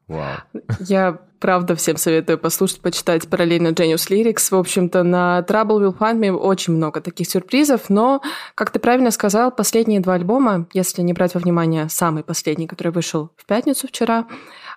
[0.09, 0.38] Вау.
[0.81, 4.51] Я правда всем советую послушать, почитать параллельно Genius Lyrics.
[4.51, 8.21] В общем-то, на Trouble Will Find Me очень много таких сюрпризов, но,
[8.55, 12.93] как ты правильно сказал, последние два альбома, если не брать во внимание самый последний, который
[12.93, 14.27] вышел в пятницу вчера,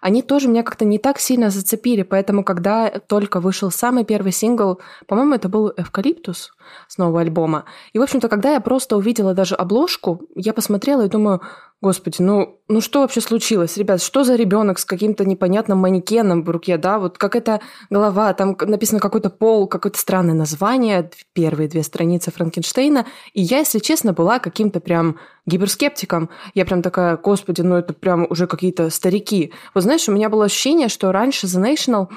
[0.06, 4.80] они тоже меня как-то не так сильно зацепили, поэтому, когда только вышел самый первый сингл,
[5.08, 6.52] по-моему, это был «Эвкалиптус»
[6.88, 11.10] с нового альбома, и, в общем-то, когда я просто увидела даже обложку, я посмотрела и
[11.10, 11.42] думаю,
[11.86, 14.02] Господи, ну, ну что вообще случилось, ребят?
[14.02, 16.98] Что за ребенок с каким-то непонятным манекеном в руке, да?
[16.98, 23.06] Вот какая-то голова, там написано какой-то пол, какое-то странное название, первые две страницы Франкенштейна.
[23.34, 26.32] И я, если честно, была каким-то прям гиперскептиком.
[26.56, 29.54] Я прям такая, господи, ну это прям уже какие-то старики.
[29.76, 32.08] Вот знаешь, у меня было ощущение, что раньше The National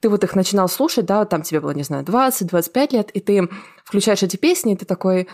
[0.00, 3.50] ты вот их начинал слушать, да, там тебе было, не знаю, 20-25 лет, и ты
[3.84, 5.28] включаешь эти песни, и ты такой,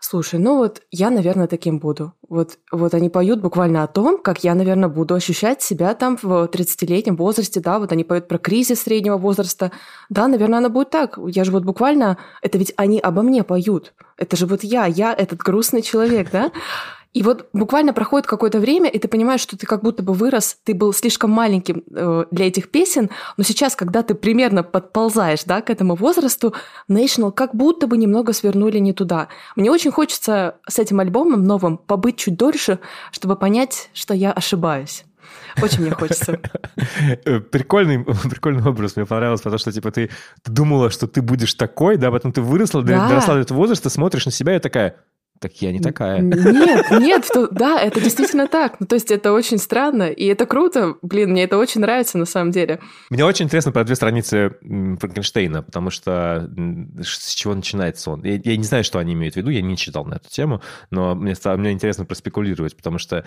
[0.00, 2.12] Слушай, ну вот я, наверное, таким буду.
[2.28, 6.44] Вот, вот они поют буквально о том, как я, наверное, буду ощущать себя там в
[6.44, 9.72] 30-летнем возрасте, да, вот они поют про кризис среднего возраста.
[10.08, 11.18] Да, наверное, она будет так.
[11.26, 12.16] Я же вот буквально...
[12.42, 13.92] Это ведь они обо мне поют.
[14.16, 16.52] Это же вот я, я этот грустный человек, да?
[17.14, 20.58] И вот буквально проходит какое-то время, и ты понимаешь, что ты как будто бы вырос,
[20.64, 25.62] ты был слишком маленьким э, для этих песен, но сейчас, когда ты примерно подползаешь да,
[25.62, 26.54] к этому возрасту,
[26.88, 29.28] National как будто бы немного свернули не туда.
[29.56, 32.78] Мне очень хочется с этим альбомом новым побыть чуть дольше,
[33.10, 35.04] чтобы понять, что я ошибаюсь.
[35.62, 36.38] Очень мне хочется.
[37.24, 40.10] Э, Прикольный, прикольный образ, мне понравилось, потому что, типа, ты,
[40.42, 43.08] ты думала, что ты будешь такой, да, потом ты выросла, Да.
[43.08, 44.96] доросла до этого возраста, смотришь на себя и такая,
[45.40, 46.20] так я не такая.
[46.20, 48.80] Нет, нет, то- да, это действительно так.
[48.80, 50.96] Ну, то есть это очень странно, и это круто.
[51.02, 52.80] Блин, мне это очень нравится на самом деле.
[53.10, 56.50] Мне очень интересно про две страницы Франкенштейна, потому что
[57.02, 58.24] с чего начинается он.
[58.24, 60.60] Я, я не знаю, что они имеют в виду, я не читал на эту тему,
[60.90, 63.24] но мне, стало, мне интересно проспекулировать, потому что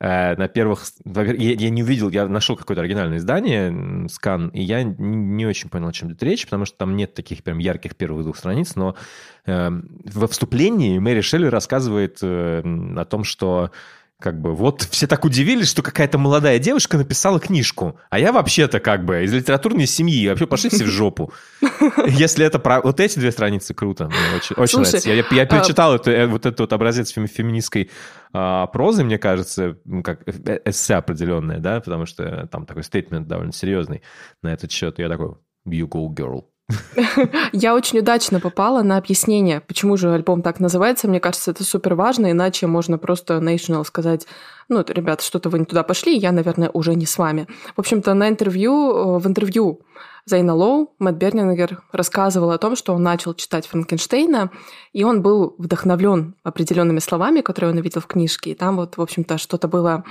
[0.00, 0.84] э, на первых...
[1.04, 5.46] во-первых, Я, я не увидел, я нашел какое-то оригинальное издание, скан, и я не, не
[5.46, 8.36] очень понял, о чем идет речь, потому что там нет таких прям ярких первых двух
[8.36, 8.94] страниц, но
[9.46, 12.62] э, во вступлении Мэри Шелли рассказывает э,
[12.96, 13.70] о том, что
[14.20, 18.80] как бы вот все так удивились, что какая-то молодая девушка написала книжку, а я вообще-то
[18.80, 21.32] как бы из литературной семьи, вообще пошли все в жопу.
[22.06, 22.80] Если это про...
[22.80, 25.10] Вот эти две страницы круто, мне очень, очень Слушай, нравится.
[25.10, 27.90] Я, я а- перечитал это, э, вот этот вот образец феми- феминистской
[28.32, 33.52] а, прозы, мне кажется, как э- эссе определенное, да, потому что там такой стейтмент довольно
[33.52, 34.02] серьезный
[34.42, 34.98] на этот счет.
[35.00, 35.34] Я такой,
[35.68, 36.44] you go, girl.
[37.52, 41.08] Я очень удачно попала на объяснение, почему же альбом так называется.
[41.08, 44.26] Мне кажется, это супер важно, иначе можно просто National сказать,
[44.68, 47.46] ну, это, ребята, что-то вы не туда пошли, я, наверное, уже не с вами.
[47.76, 49.82] В общем-то, на интервью, э, в интервью
[50.24, 54.50] Зайна Лоу Мэтт Бернингер рассказывал о том, что он начал читать Франкенштейна,
[54.94, 58.52] и он был вдохновлен определенными словами, которые он увидел в книжке.
[58.52, 60.04] И там вот, в общем-то, что-то было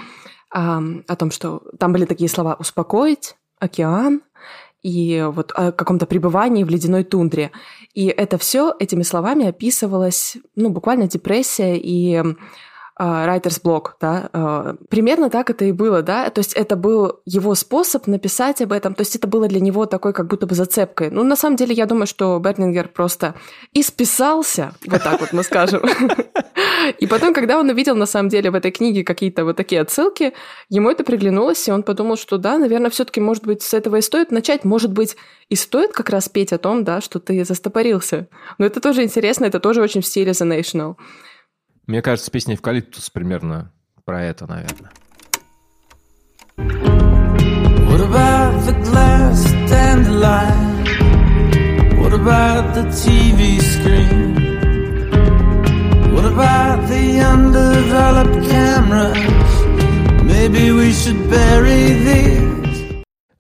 [0.52, 4.22] ам, о том, что там были такие слова «успокоить», «океан»,
[4.84, 7.52] и вот о каком-то пребывании в ледяной тундре.
[7.94, 12.22] И это все этими словами описывалось, ну, буквально депрессия и
[13.00, 18.08] block, да, а, примерно так это и было, да, то есть это был его способ
[18.08, 21.10] написать об этом, то есть это было для него такой как будто бы зацепкой.
[21.10, 23.36] Ну, на самом деле, я думаю, что Бернингер просто
[23.74, 25.82] исписался, вот так вот мы скажем.
[27.00, 30.34] И потом, когда он увидел, на самом деле, в этой книге какие-то вот такие отсылки,
[30.70, 34.02] ему это приглянулось, и он подумал, что да, наверное, все-таки, может быть, с этого и
[34.02, 35.16] стоит начать, может быть,
[35.50, 38.28] и стоит как раз петь о том, да, что ты застопорился.
[38.58, 40.96] Но это тоже интересно, это тоже очень в стиле The National.
[41.86, 43.72] Мне кажется, песня «Эвкалиптус» примерно
[44.06, 44.92] про это, наверное.
[60.24, 62.53] Maybe we should bury these.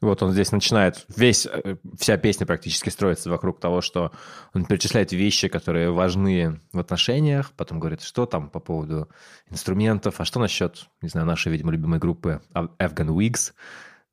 [0.03, 4.11] Вот он здесь начинает, весь, э, вся песня практически строится вокруг того, что
[4.53, 9.07] он перечисляет вещи, которые важны в отношениях, потом говорит, что там по поводу
[9.49, 13.53] инструментов, а что насчет, не знаю, нашей, видимо, любимой группы Afghan Wigs.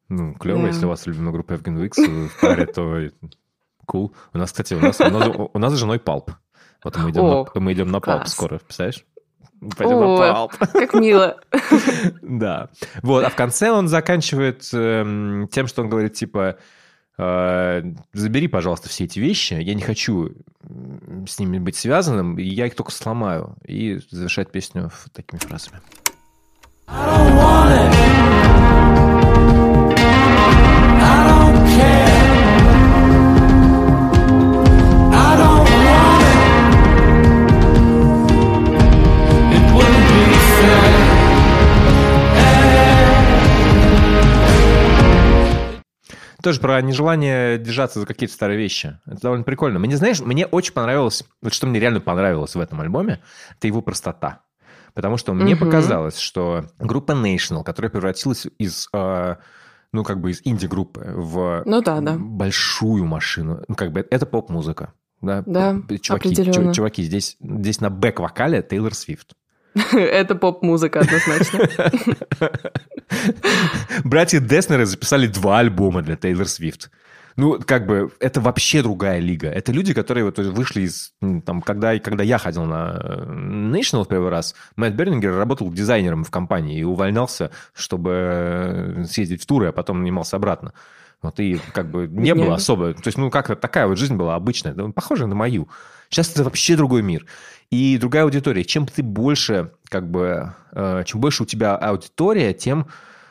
[0.08, 0.68] Ну, клево, Да.
[0.68, 3.10] если у вас любимая группа Afghan Wigs в паре, то
[3.90, 4.12] cool.
[4.32, 6.30] У нас, кстати, у нас, у нас, у нас с женой палп.
[6.84, 9.04] Вот мы идем, О, на, мы идем на палп скоро, представляешь?
[9.76, 11.36] Пойдем на О, как мило.
[12.22, 12.68] Да.
[13.02, 16.56] Вот, а в конце он заканчивает эм, тем, что он говорит, типа,
[17.18, 20.30] э, забери, пожалуйста, все эти вещи, я не хочу
[21.26, 23.56] с ними быть связанным, и я их только сломаю.
[23.66, 25.80] И завершает песню такими фразами.
[26.88, 28.19] I don't want it.
[46.42, 48.98] Тоже про нежелание держаться за какие-то старые вещи.
[49.06, 49.78] Это довольно прикольно.
[49.78, 53.20] Мне, знаешь, мне очень понравилось, вот что мне реально понравилось в этом альбоме,
[53.56, 54.40] это его простота.
[54.94, 55.66] Потому что мне Мгм.
[55.66, 59.36] показалось, что группа National, которая превратилась из, э,
[59.92, 62.16] ну, как бы из инди-группы в Ну да, да.
[62.18, 64.92] большую машину, ну, как бы это поп-музыка.
[65.20, 66.70] Да, Да, чуваки, определенно.
[66.70, 69.34] чу- чуваки, здесь, здесь на бэк-вокале Тейлор Свифт.
[69.92, 71.60] Это поп-музыка однозначно.
[74.04, 76.90] Братья Деснеры записали два альбома для Тейлор Свифт.
[77.36, 79.48] Ну, как бы, это вообще другая лига.
[79.48, 81.12] Это люди, которые вот вышли из...
[81.22, 85.72] м, Там, когда, когда я ходил на э, National в первый раз, Мэтт Бернингер работал
[85.72, 90.74] дизайнером в компании и увольнялся, чтобы э, съездить в туры, а потом нанимался обратно.
[91.22, 92.94] Вот и как бы не было особо...
[92.94, 95.68] То есть, ну, как-то такая вот жизнь была обычная, похожая на мою.
[96.08, 97.26] Сейчас это вообще другой мир.
[97.70, 98.64] И другая аудитория.
[98.64, 102.88] Чем ты больше, как бы, э, чем больше у тебя аудитория, тем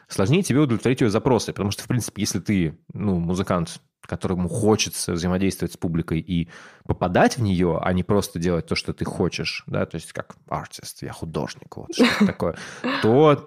[0.08, 1.52] сложнее тебе удовлетворить ее запросы.
[1.52, 6.50] Потому что, в принципе, если ты, ну, музыкант, которому хочется взаимодействовать с публикой и
[6.86, 10.36] попадать в нее, а не просто делать то, что ты хочешь, да, то есть как
[10.48, 12.58] артист, я художник, вот что такое,
[13.04, 13.46] то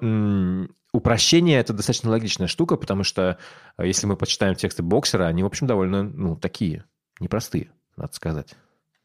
[0.92, 3.38] упрощение– это достаточно логичная штука, потому что
[3.76, 6.84] э, если мы почитаем тексты боксера, они, в общем, довольно, ну, такие,
[7.18, 8.54] непростые, надо сказать.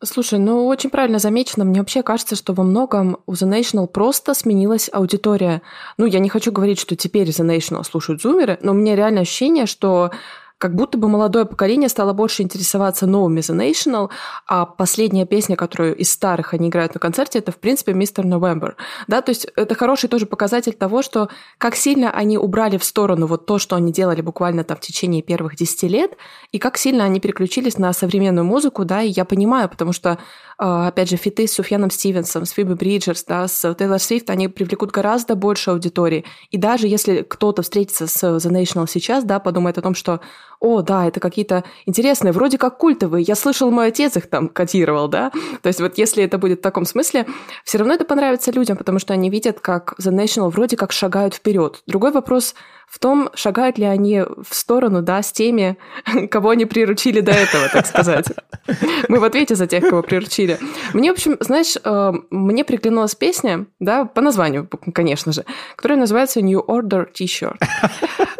[0.04, 1.66] Слушай, ну очень правильно замечено.
[1.66, 5.64] Мне вообще кажется, что во многом у The National просто сменилась аудитория.
[5.98, 9.22] Ну, я не хочу говорить, что теперь The National слушают зумеры, но у меня реально
[9.22, 10.12] ощущение, что
[10.58, 14.10] как будто бы молодое поколение стало больше интересоваться новыми The National,
[14.48, 18.24] а последняя песня, которую из старых они играют на концерте, это, в принципе, Mr.
[18.24, 18.74] November.
[19.08, 23.28] Да, то есть это хороший тоже показатель того, что как сильно они убрали в сторону
[23.28, 26.17] вот то, что они делали буквально там в течение первых 10 лет,
[26.52, 30.17] и как сильно они переключились на современную музыку, да, и я понимаю, потому что,
[30.58, 34.91] опять же, фиты с Суфьяном Стивенсом, с Фиби Бриджерс, да, с Тейлор Свифт, они привлекут
[34.91, 36.26] гораздо больше аудитории.
[36.50, 40.22] И даже если кто-то встретится с The National сейчас, да, подумает о том, что
[40.60, 43.24] о, да, это какие-то интересные, вроде как культовые.
[43.24, 45.32] Я слышал, мой отец их там котировал, да.
[45.62, 47.28] То есть вот если это будет в таком смысле,
[47.63, 51.36] все равно это понравится людям, потому что они видят, как The National вроде как шагают
[51.36, 51.84] вперед.
[51.86, 52.56] Другой вопрос
[52.88, 55.78] в том, шагают ли они в сторону, да, с теми,
[56.32, 58.28] кого они приручили до этого, так сказать.
[59.10, 60.58] Мы в ответе за тех, кого приручили.
[60.93, 65.45] Мне, в общем, знаешь, э, мне приглянулась песня, да, по названию, конечно же,
[65.76, 67.58] которая называется New Order T-shirt.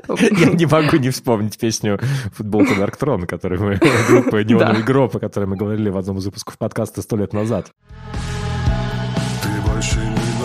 [0.18, 2.00] Я не могу не вспомнить песню
[2.36, 6.26] «Футболка Dark Throne», которую мы, группа «Неоновый гроб», о которой мы говорили в одном из
[6.26, 7.72] выпусков подкаста сто лет назад.
[9.44, 10.37] Ты больше не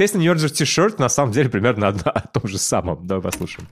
[0.00, 3.06] Песня New Order T-shirt на самом деле примерно одна о том же самом.
[3.06, 3.68] Давай послушаем.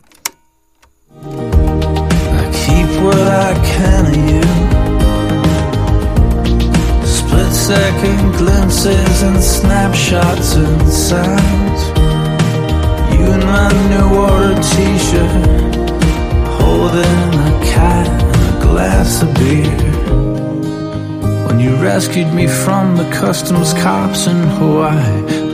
[1.24, 4.42] I keep what I can of you.
[7.06, 11.82] Split second glimpses and snapshots and sounds.
[13.46, 15.76] my new order t-shirt
[16.60, 19.64] Holding a cat and a glass of beer
[21.46, 25.47] When you rescued me from the customs cops in Hawaii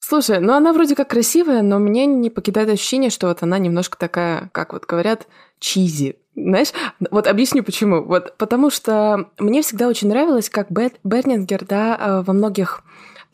[0.00, 3.96] Слушай, ну она вроде как красивая, но мне не покидает ощущение, что вот она немножко
[3.96, 5.28] такая, как вот говорят,
[5.60, 6.16] чизи.
[6.34, 6.72] Знаешь,
[7.12, 8.02] вот объясню почему.
[8.02, 12.82] Вот потому что мне всегда очень нравилось, как Бет, Бернингер, да, э, во многих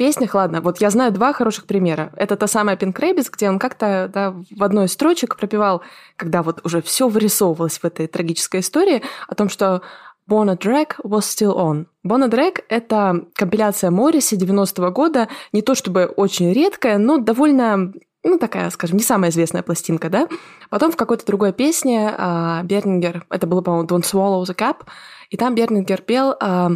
[0.01, 2.11] песнях, ладно, вот я знаю два хороших примера.
[2.17, 5.83] Это та самая Pink Rabbits, где он как-то да, в одной из строчек пропевал,
[6.17, 9.83] когда вот уже все вырисовывалось в этой трагической истории, о том, что
[10.31, 11.87] Bona Drag was still on.
[12.05, 18.39] Bona Drag— это компиляция Морриси 90-го года, не то чтобы очень редкая, но довольно ну,
[18.39, 20.29] такая, скажем, не самая известная пластинка, да.
[20.69, 24.87] Потом в какой-то другой песне а, Бернингер, это было, по-моему, Don't Swallow the Cup,
[25.31, 26.71] и там Бернингер пел а,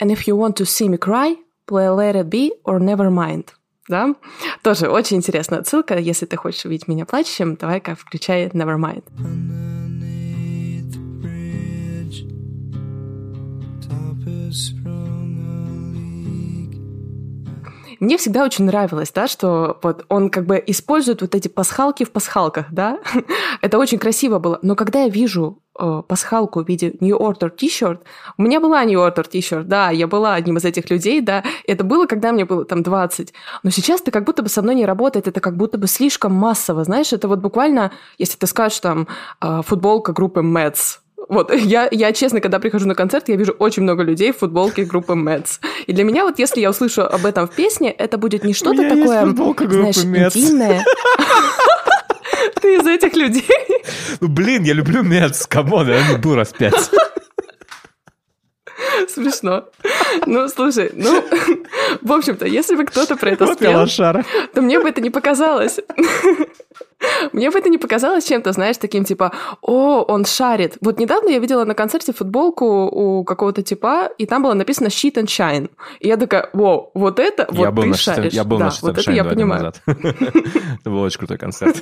[0.00, 1.36] And if you want to see me cry,
[1.68, 3.48] play Let It Be or Never Mind.
[3.86, 4.14] Да?
[4.62, 5.98] Тоже очень интересная отсылка.
[5.98, 9.04] Если ты хочешь увидеть меня плачущим, давай-ка включай Nevermind.
[9.18, 9.73] Underneath
[18.04, 22.10] Мне всегда очень нравилось, да, что вот он как бы использует вот эти пасхалки в
[22.10, 22.98] пасхалках, да.
[23.62, 24.58] Это очень красиво было.
[24.60, 28.00] Но когда я вижу э, пасхалку в виде New Order T-shirt,
[28.36, 31.42] у меня была New Order T-shirt, да, я была одним из этих людей, да.
[31.66, 33.32] Это было, когда мне было там 20.
[33.62, 36.34] Но сейчас это как будто бы со мной не работает, это как будто бы слишком
[36.34, 39.08] массово, знаешь, это вот буквально, если ты скажешь там
[39.40, 43.82] э, футболка группы METZ, вот, я, я честно, когда прихожу на концерт, я вижу очень
[43.82, 45.60] много людей в футболке группы METZ.
[45.86, 48.82] И для меня вот, если я услышу об этом в песне, это будет не что-то
[48.82, 50.38] есть такое, футболка группы знаешь, METZ.
[50.38, 50.84] интимное.
[52.60, 53.44] Ты из этих людей.
[54.20, 56.90] Ну, блин, я люблю METZ, come on, я был раз пять.
[59.08, 59.64] Смешно.
[60.26, 61.22] Ну, слушай, ну,
[62.02, 64.22] в общем-то, если бы кто-то про это я спел,
[64.54, 65.80] то мне бы это не показалось.
[67.32, 70.78] Мне бы это не показалось чем-то, знаешь, таким типа, о, он шарит.
[70.80, 75.14] Вот недавно я видела на концерте футболку у какого-то типа, и там было написано shit
[75.14, 75.70] and shine.
[76.00, 78.32] И я такая, воу, вот это, вот я был ты на шестом- шаришь.
[78.32, 79.62] я был да, на шестом вот это Шайне я два дня понимаю.
[79.64, 79.82] назад.
[80.80, 81.76] Это был очень крутой концерт.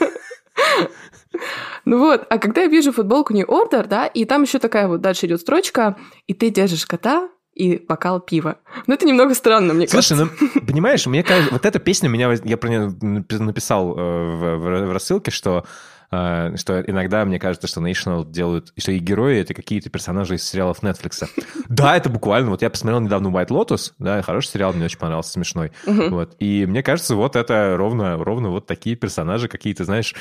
[1.85, 5.01] Ну вот, а когда я вижу футболку New Order, да, и там еще такая вот
[5.01, 8.59] дальше идет строчка, и ты держишь кота и бокал пива.
[8.87, 10.37] Ну, это немного странно, мне Слушай, кажется.
[10.55, 12.33] ну, понимаешь, мне кажется, вот эта песня меня...
[12.45, 15.65] Я про нее напи- написал э, в, в- в рассылке, что
[16.11, 20.45] э, что иногда мне кажется, что National делают, что и герои это какие-то персонажи из
[20.45, 21.29] сериалов Netflix.
[21.69, 22.51] Да, это буквально.
[22.51, 25.73] Вот я посмотрел недавно White Lotus, да, хороший сериал, мне очень понравился, смешной.
[25.87, 26.37] Вот.
[26.39, 30.15] И мне кажется, вот это ровно, ровно вот такие персонажи, какие-то, знаешь,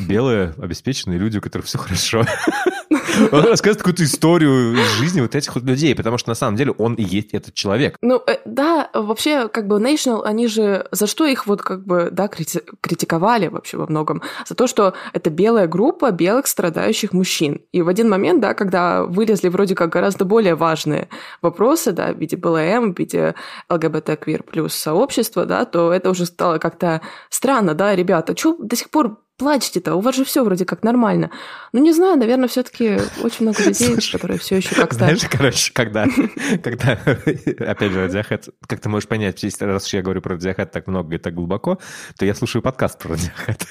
[0.00, 2.24] белые, обеспеченные люди, у которых все хорошо.
[3.32, 6.72] Он рассказывает какую-то историю из жизни вот этих вот людей, потому что на самом деле
[6.72, 7.96] он и есть этот человек.
[8.00, 10.86] Ну, э, да, вообще, как бы National, они же...
[10.90, 14.22] За что их вот как бы, да, крити- критиковали вообще во многом?
[14.46, 17.60] За то, что это белая группа белых страдающих мужчин.
[17.72, 21.08] И в один момент, да, когда вылезли вроде как гораздо более важные
[21.42, 23.34] вопросы, да, в виде БЛМ, в виде
[23.68, 28.76] ЛГБТ квир плюс сообщества, да, то это уже стало как-то странно, да, ребята, что до
[28.76, 29.94] сих пор плачете-то?
[29.94, 31.30] У вас же все вроде как нормально.
[31.72, 34.96] Ну, не знаю, наверное, все-таки очень много людей, Слушай, которые все еще как-то...
[34.96, 36.06] Знаешь, короче, когда,
[36.62, 40.86] когда, опять же, Radiohead, как ты можешь понять, если раз я говорю про Radiohead так
[40.86, 41.78] много и так глубоко,
[42.18, 43.62] то я слушаю подкаст про Radiohead.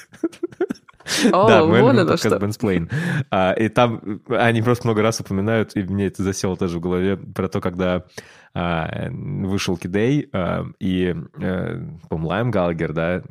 [1.32, 2.36] О, Да, любимый оно подкаст что.
[2.36, 2.90] Mansplain.
[3.30, 7.16] А, И там они просто много раз упоминают, и мне это засело тоже в голове,
[7.16, 8.04] про то, когда
[8.54, 13.22] вышел Кидей, а, и, э, по-моему, Лайм Галгер, да,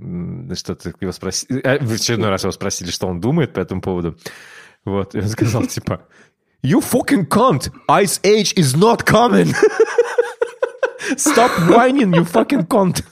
[0.55, 4.17] что-то его спросили, а, в очередной раз его спросили, что он думает по этому поводу.
[4.83, 6.05] Вот, и он сказал, типа,
[6.61, 7.71] You fucking cunt!
[7.89, 9.53] Ice Age is not coming!
[11.15, 13.03] Stop whining, you fucking cunt!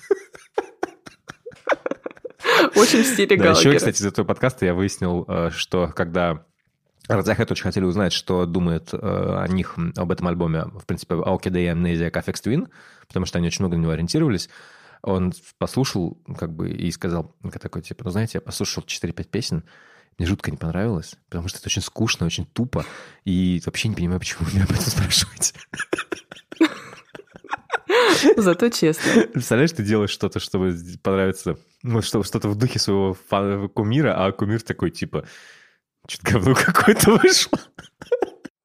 [2.76, 6.46] Очень в стиле Да, еще, кстати, из этого подкаста я выяснил, э, что когда
[7.20, 11.60] Radiohead очень хотели узнать, что думает э, о них, об этом альбоме, в принципе, Alkid
[11.60, 12.68] и Amnesia Caffex Twin,
[13.08, 14.50] потому что они очень много на него ориентировались,
[15.02, 19.64] он послушал, как бы, и сказал такой, типа, ну, знаете, я послушал 4-5 песен,
[20.18, 22.86] мне жутко не понравилось, потому что это очень скучно, очень тупо,
[23.26, 25.54] и вообще не понимаю, почему вы меня об этом спрашиваете.
[28.38, 29.24] Зато честно.
[29.34, 34.32] Представляешь, ты делаешь что-то, чтобы понравиться, ну, что, что-то в духе своего фа- кумира, а
[34.32, 35.26] кумир такой, типа,
[36.08, 37.60] что-то говно какое-то вышло.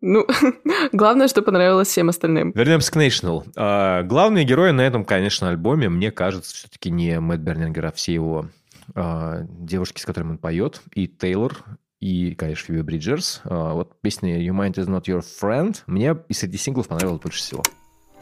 [0.01, 0.27] Ну,
[0.93, 2.53] главное, что понравилось всем остальным.
[2.55, 3.45] Вернемся к National.
[3.57, 8.15] А, главные герои на этом, конечно, альбоме, мне кажется, все-таки не Мэтт Бернингер, а все
[8.15, 8.47] его
[8.95, 11.57] а, девушки, с которыми он поет, и Тейлор,
[12.01, 13.41] и, конечно, Фиби Бриджерс.
[13.45, 17.39] А, вот песня «You Mind Is Not Your Friend» мне и среди синглов понравилась больше
[17.39, 17.63] всего.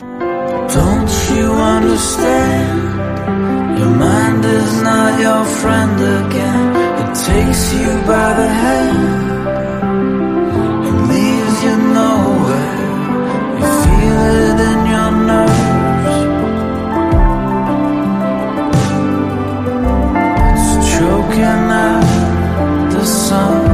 [0.00, 2.94] Don't you understand?
[3.78, 6.83] Your mind is not your friend again.
[7.14, 9.06] It takes you by the hand
[10.86, 12.74] and leaves you nowhere.
[13.60, 16.18] You feel it in your nerves.
[20.58, 22.04] It's choking out
[22.92, 23.64] the sun.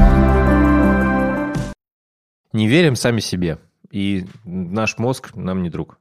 [2.53, 3.59] Не верим сами себе.
[3.91, 5.99] И наш мозг нам не друг.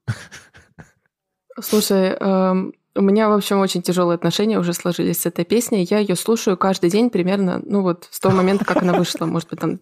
[1.62, 5.88] Слушай, эм, у меня, в общем, очень тяжелые отношения уже сложились с этой песней.
[5.90, 9.50] Я ее слушаю каждый день примерно, ну вот, с того момента, как она вышла, может
[9.50, 9.80] быть, там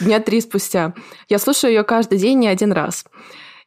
[0.00, 0.92] дня три спустя.
[1.28, 3.04] Я слушаю ее каждый день не один раз.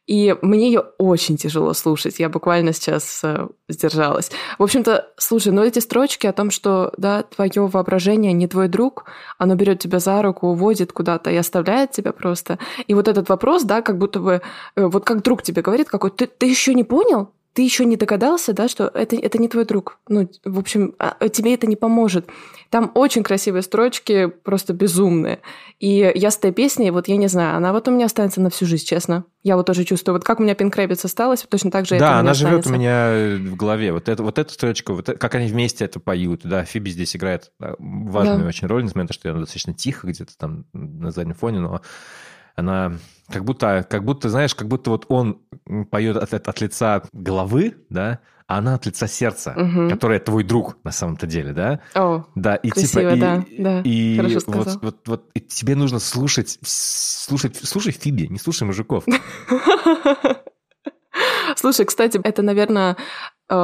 [0.06, 2.18] И мне ее очень тяжело слушать.
[2.18, 4.30] Я буквально сейчас э, сдержалась.
[4.58, 9.04] В общем-то, слушай, ну эти строчки о том, что да, твое воображение не твой друг,
[9.38, 12.58] оно берет тебя за руку, уводит куда-то и оставляет тебя просто.
[12.88, 14.42] И вот этот вопрос, да, как будто бы,
[14.76, 17.30] э, вот как друг тебе говорит, какой, ты, ты еще не понял?
[17.54, 19.98] Ты еще не догадался, да, что это, это не твой друг.
[20.08, 22.26] Ну, в общем, а, тебе это не поможет.
[22.70, 25.40] Там очень красивые строчки, просто безумные.
[25.78, 28.48] И я с этой песней, вот я не знаю, она вот у меня останется на
[28.48, 29.24] всю жизнь, честно.
[29.42, 32.04] Я вот тоже чувствую, вот как у меня Pink Rabbits осталась, точно так же это
[32.04, 33.92] у Да, она живет у меня в голове.
[33.92, 36.42] Вот, это, вот эта строчка, вот это- как они вместе это поют.
[36.44, 38.46] Да, Фиби здесь играет да, важную Да.
[38.46, 41.82] очень роль, несмотря на то, что она достаточно тихо где-то там на заднем фоне, но
[42.56, 42.92] она
[43.30, 45.40] как будто, как будто, знаешь, как будто вот он
[45.90, 49.88] поет от, от- от лица головы, да, а она от лица сердца, Мгм.
[49.88, 51.80] которая твой друг на самом-то деле, да?
[51.94, 54.78] О, Да, и Красиво, типа, и, да, да, и хорошо вот, сказал.
[54.82, 59.04] вот, вот, и тебе нужно слушать, слушать, слушай Фиби, не слушай мужиков.
[61.56, 62.96] Слушай, кстати, это, наверное,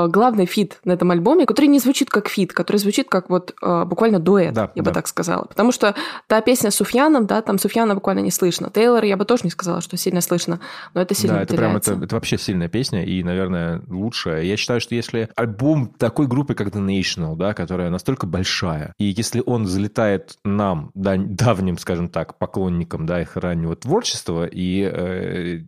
[0.09, 3.85] главный feat на этом альбоме, который не звучит как feat, который звучит как вот э,
[3.85, 4.91] буквально дуэт, Да, я да.
[4.91, 5.45] бы так сказала.
[5.45, 5.95] Потому что
[6.27, 8.71] та песня с Суфьяном, да, там Суфьяна буквально не слышно.
[8.71, 10.61] Тейлор я бы тоже не сказала, что сильно слышно,
[10.95, 14.43] но это сильно Да, это прям это, это вообще сильная песня и, наверное, лучшая.
[14.43, 19.05] Я считаю, что если альбом такой группы, как The National, да, которая настолько большая, и
[19.07, 25.61] если он залетает нам, да, давним, скажем так, поклонникам, да, их раннего творчества, и э,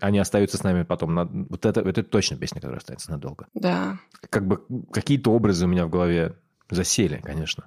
[0.00, 3.39] они остаются с нами потом, на- вот это, это точно песня, которая останется надолго.
[3.54, 3.98] Да.
[4.28, 4.62] Как бы
[4.92, 6.36] какие-то образы у меня в голове
[6.70, 7.66] засели, конечно.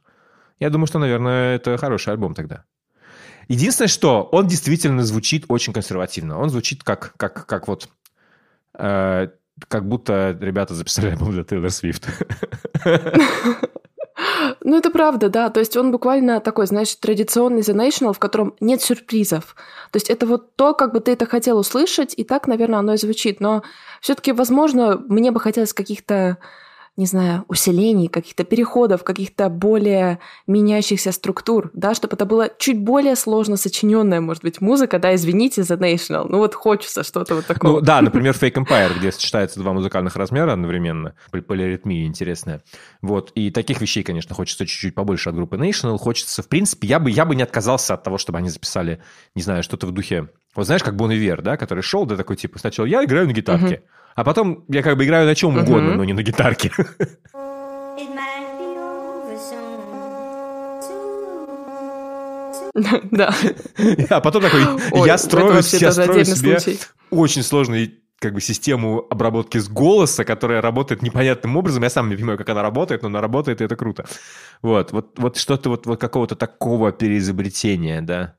[0.60, 2.64] Я думаю, что, наверное, это хороший альбом тогда.
[3.48, 6.40] Единственное, что он действительно звучит очень консервативно.
[6.40, 7.90] Он звучит как, как, как вот...
[8.78, 9.28] э,
[9.68, 12.08] как будто ребята записали альбом для Тейлор Свифт.
[14.62, 15.50] Ну, это правда, да.
[15.50, 19.56] То есть он буквально такой, знаешь, традиционный The National, в котором нет сюрпризов.
[19.92, 22.94] То есть это вот то, как бы ты это хотел услышать, и так, наверное, оно
[22.94, 23.40] и звучит.
[23.40, 23.64] Но
[24.02, 26.38] все-таки, возможно, мне бы хотелось каких-то,
[26.96, 33.16] не знаю, усилений, каких-то переходов, каких-то более меняющихся структур, да, чтобы это было чуть более
[33.16, 36.28] сложно сочиненная, может быть, музыка, да, извините, The National.
[36.30, 37.80] Ну вот хочется что-то вот такого.
[37.80, 42.62] Ну да, например, Fake Empire, где сочетаются два музыкальных размера одновременно, при полиритмии интересная.
[43.02, 45.98] Вот, и таких вещей, конечно, хочется чуть-чуть побольше от группы National.
[45.98, 49.02] Хочется, в принципе, я бы, я бы не отказался от того, чтобы они записали,
[49.34, 50.30] не знаю, что-то в духе...
[50.56, 53.34] Вот знаешь, как Бон Ивер, да, который шел, да, такой типа, сначала я играю на
[53.34, 53.82] гитарке,
[54.16, 56.72] а потом я как бы играю на чем угодно, но не на гитарке.
[63.12, 63.34] Да.
[64.10, 64.62] А потом такой,
[64.92, 66.80] Ой, я строю, я строю себе случай.
[67.12, 71.84] очень сложный как бы систему обработки с голоса, которая работает непонятным образом.
[71.84, 74.06] Я сам не понимаю, как она работает, но она работает, и это круто.
[74.62, 78.36] Вот, вот, вот что-то вот, вот какого-то такого переизобретения, да.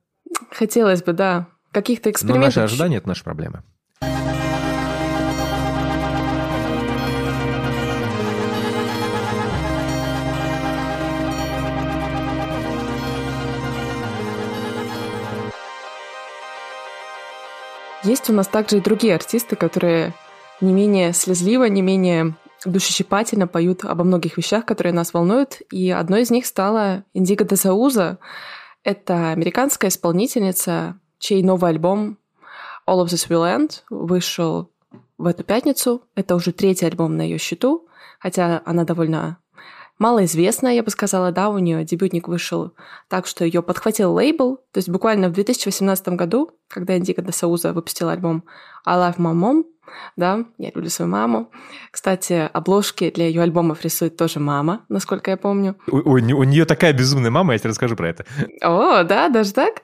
[0.51, 1.49] Хотелось бы, да.
[1.71, 2.57] Каких-то Но экспериментов.
[2.57, 3.63] наши ожидания– это наша проблема.
[18.05, 20.13] Есть у нас также и другие артисты, которые
[20.61, 22.35] не менее слезливо, не менее
[22.67, 25.63] душещипательно поют обо многих вещах, которые нас волнуют.
[25.71, 28.19] И одной из них стала Индиго де Сауза.
[28.83, 32.19] Это американская исполнительница, чей новый альбом
[32.87, 34.71] All of This Will End вышел
[35.17, 36.03] в эту пятницу.
[36.15, 37.89] Это уже третий альбом на ее счету,
[38.19, 39.39] хотя она довольно
[39.99, 42.73] малоизвестная, я бы сказала, да, у нее дебютник вышел
[43.09, 44.57] так, что ее подхватил лейбл.
[44.73, 48.45] То есть буквально в 2018 году, когда Индиго де Сауза выпустила альбом
[48.85, 49.65] I Love My Mom,
[50.17, 51.51] да, я люблю свою маму.
[51.91, 55.77] Кстати, обложки для ее альбомов рисует тоже мама, насколько я помню.
[55.87, 58.25] У, у у нее такая безумная мама, я тебе расскажу про это.
[58.63, 59.83] О, да, даже так?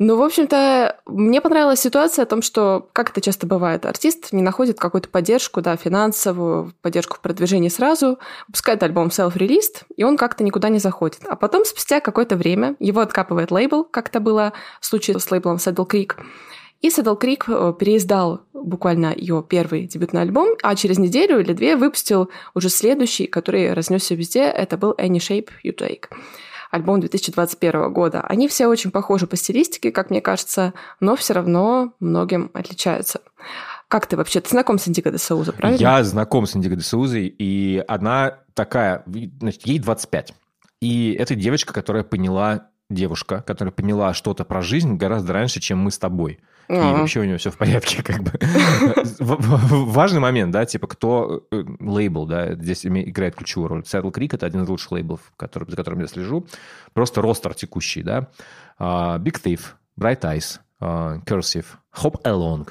[0.00, 4.42] Ну, в общем-то, мне понравилась ситуация о том, что, как это часто бывает, артист не
[4.42, 8.18] находит какую-то поддержку, да, финансовую, поддержку в продвижении сразу,
[8.48, 11.20] выпускает альбом self-released, и он как-то никуда не заходит.
[11.28, 15.56] А потом, спустя какое-то время, его откапывает лейбл, как это было в случае с лейблом
[15.56, 16.14] Saddle Creek,
[16.80, 21.76] И Saddle Creek э, переиздал буквально ее первый дебютный альбом, а через неделю или две
[21.76, 24.42] выпустил уже следующий, который разнесся везде.
[24.42, 26.08] Это был Any Shape You Take
[26.74, 28.20] альбом 2021 года.
[28.22, 33.20] Они все очень похожи по стилистике, как мне кажется, но все равно многим отличаются.
[33.86, 34.40] Как ты вообще?
[34.40, 35.80] Ты знаком с Индиго де Сауза, правильно?
[35.80, 40.34] Я знаком с Индиго де Саузой, и она такая, значит, ей 25.
[40.80, 45.92] И это девочка, которая поняла, девушка, которая поняла что-то про жизнь гораздо раньше, чем мы
[45.92, 46.40] с тобой.
[46.68, 48.32] И вообще у нее все в порядке, как бы.
[49.20, 53.80] Важный момент, да, типа, кто э, лейбл, да, здесь играет ключевую роль.
[53.82, 56.46] Saddle Creek– это один из лучших лейблов, который- за которым я слежу.
[56.92, 58.28] Просто ростер текущий, да.
[58.78, 59.60] А, Big Thief,
[59.98, 61.66] Bright Eyes, а, Cursive,
[62.02, 62.68] Hop Along,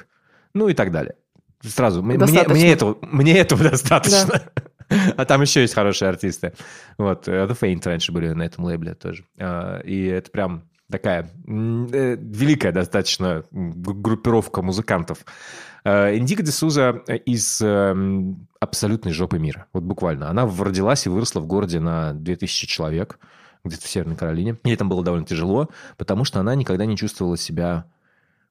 [0.54, 1.14] ну и так далее.
[1.62, 4.42] Сразу, мне, мне этого, мне этого достаточно.
[5.16, 6.52] А там еще есть хорошие артисты.
[6.98, 9.24] Вот, э, The Faint раньше были на этом лейбле тоже.
[9.38, 15.24] А, И это прям такая э, великая достаточно группировка музыкантов.
[15.84, 19.66] Э, Индиго де Суза из эм, абсолютной жопы мира.
[19.72, 20.30] Вот буквально.
[20.30, 23.18] Она родилась и выросла в городе на 2000 человек,
[23.64, 24.58] где-то в Северной Каролине.
[24.64, 27.86] Ей там было довольно тяжело, потому что она никогда не чувствовала себя,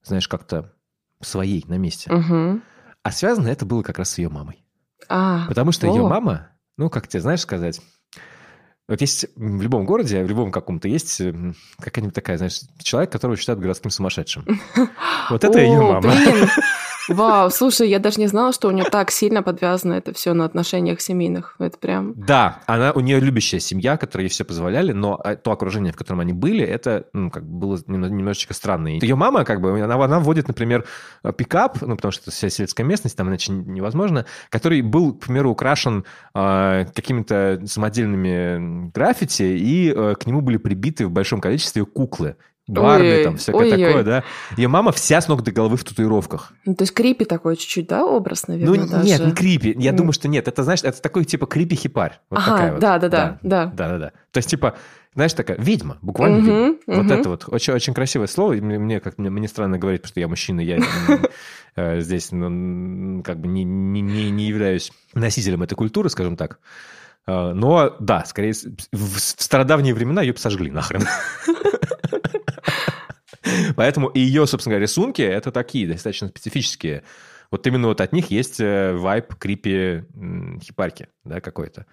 [0.03, 0.73] знаешь, как-то
[1.21, 2.11] своей на месте.
[2.11, 2.63] Мгм.
[3.03, 4.63] А связано это было как раз с ее мамой.
[5.09, 6.09] А, Потому что ее О.
[6.09, 7.81] мама, ну, как тебе, знаешь, сказать,
[8.87, 13.37] вот есть в любом городе, в любом каком-то есть м, какая-нибудь такая, знаешь, человек, которого
[13.37, 14.45] считают городским сумасшедшим.
[15.29, 16.13] Вот это ее мама.
[17.09, 20.45] Вау, слушай, я даже не знала, что у нее так сильно подвязано это все на
[20.45, 21.55] отношениях семейных.
[21.59, 22.13] Это прям...
[22.15, 25.95] Да, она, у нее любящая семья, которая ей все позволяли, но э, то окружение, в
[25.95, 28.87] котором они были, это ну, как бы было немно- немножечко странно.
[28.87, 30.85] Ее мама, как бы, она, она водит, например,
[31.23, 35.21] э, пикап, ну, потому что это вся сельская местность, там иначе невозможно, который был, к
[35.21, 41.85] примеру, украшен э, какими-то самодельными граффити, и э, к нему были прибиты в большом количестве
[41.85, 42.35] куклы.
[42.65, 43.85] Барби, Ой, там, всякое ой-ой-ой.
[43.87, 44.23] такое, да.
[44.55, 46.53] Ее мама вся с ног до головы в татуировках.
[46.65, 49.05] Ну, то есть крипи такой чуть-чуть, да, образ, наверное, ну, даже?
[49.05, 49.75] нет, не крипи.
[49.77, 49.97] Я М.
[49.97, 50.47] думаю, что нет.
[50.47, 52.19] Это, знаешь, это такой типа крипи-хипарь.
[52.29, 52.79] Вот Ага, такая вот.
[52.79, 53.65] да-да-да, да.
[53.65, 54.11] Да-да-да.
[54.31, 54.75] То есть, типа,
[55.13, 56.77] знаешь, такая ведьма, буквально Мгм, ведьма.
[56.87, 57.11] Вот мгм.
[57.13, 58.53] это вот очень, очень красивое слово.
[58.53, 60.79] Мне, мне как мне, мне странно говорить, потому что я мужчина, я
[61.75, 66.59] э, здесь ну, как бы не, не, не являюсь носителем этой культуры, скажем так.
[67.27, 68.53] Э, Но да, скорее
[68.93, 71.05] в стародавние времена ее сожгли нахрен.
[73.75, 77.03] Поэтому и ее, собственно говоря, рисунки это такие достаточно специфические.
[77.51, 80.03] Вот именно вот от них есть э, вайб крипи
[80.61, 81.85] хипарки, да, какой-то.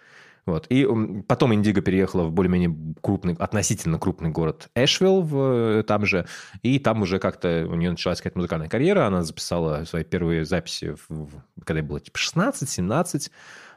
[0.46, 0.66] Вот.
[0.68, 0.86] И
[1.28, 6.26] потом Индиго переехала в более-менее крупный, относительно крупный город Эшвилл в, э, там же,
[6.62, 10.96] и там уже как-то у нее началась какая-то музыкальная карьера, она записала свои первые записи,
[11.08, 13.30] в- когда ей было типа 16-17, э,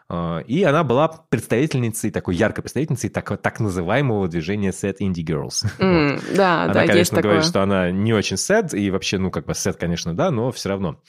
[0.09, 5.65] и она была представительницей, такой яркой представительницей так, так называемого движения Set Indie Girls.
[5.77, 5.83] Вот.
[5.85, 7.31] М, Да, Она, да, есть конечно, такое.
[7.31, 10.51] говорит, что она не очень сет, и вообще, ну, как бы сет, конечно, да, но
[10.51, 10.99] все равно.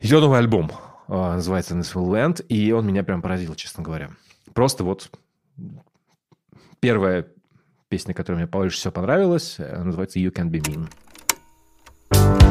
[0.00, 0.70] Ее новый альбом
[1.08, 4.10] а, называется Will Land, и он меня прям поразил, честно говоря.
[4.52, 5.10] Просто вот
[6.80, 7.26] первая
[7.88, 12.45] песня, которая мне больше всего понравилась, э, называется You Can Be Mean.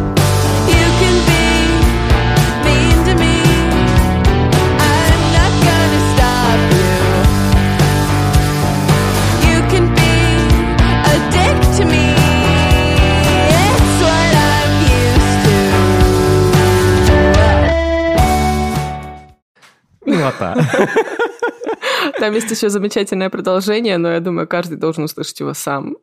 [20.26, 20.56] Милота.
[22.20, 25.98] Там есть еще замечательное продолжение, но я думаю, каждый должен услышать его сам.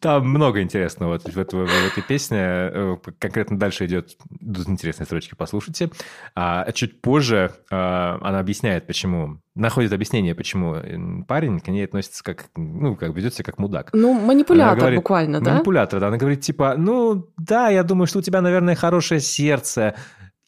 [0.00, 2.38] Там много интересного вот в, этой- в этой песне.
[2.40, 5.88] Э, Конкретно дальше идет, идут интересные строчки, послушайте.
[6.34, 12.22] А чуть позже а, она объясняет, почему, находит объяснение, почему м, парень к ней относится
[12.22, 13.90] как, ну, как ведет себя как мудак.
[13.94, 15.52] Ну, манипулятор говорит, буквально, да?
[15.52, 16.08] Манипулятор, да.
[16.08, 19.94] Она говорит, типа, ну, да, я думаю, что у тебя, наверное, хорошее сердце.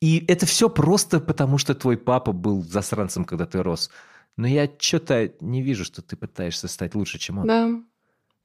[0.01, 3.91] И это все просто потому, что твой папа был засранцем, когда ты рос.
[4.37, 7.47] Но я что-то не вижу, что ты пытаешься стать лучше, чем он.
[7.47, 7.71] Да.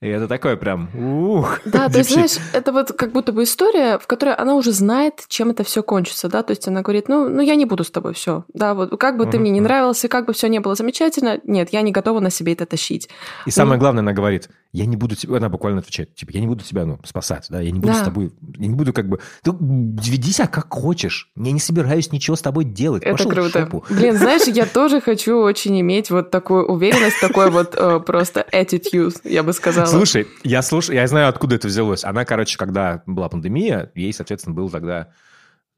[0.01, 1.59] И это такое прям, ух.
[1.63, 2.27] Да, то есть, deep shit.
[2.27, 5.83] знаешь, это вот как будто бы история, в которой она уже знает, чем это все
[5.83, 8.73] кончится, да, то есть она говорит, ну, ну я не буду с тобой все, да,
[8.73, 11.83] вот как бы ты мне не нравился, как бы все не было замечательно, нет, я
[11.83, 13.09] не готова на себе это тащить.
[13.45, 13.81] И самое Ну.
[13.81, 16.85] главное, она говорит, я не буду тебя, она буквально отвечает, типа, я не буду тебя,
[16.85, 17.99] ну, спасать, да, я не буду Да.
[18.01, 22.11] с тобой, я не буду как бы, ты веди себя как хочешь, я не собираюсь
[22.11, 23.59] ничего с тобой делать, Это Пошел в круто.
[23.59, 23.85] жопу.
[23.89, 29.19] Блин, знаешь, я тоже хочу очень иметь вот такую уверенность, такой вот э, просто attitude,
[29.25, 29.85] я бы сказала.
[29.85, 32.03] Слушай, я слушаю, я знаю, откуда это взялось.
[32.03, 35.09] Она, короче, когда была пандемия, ей, соответственно, было тогда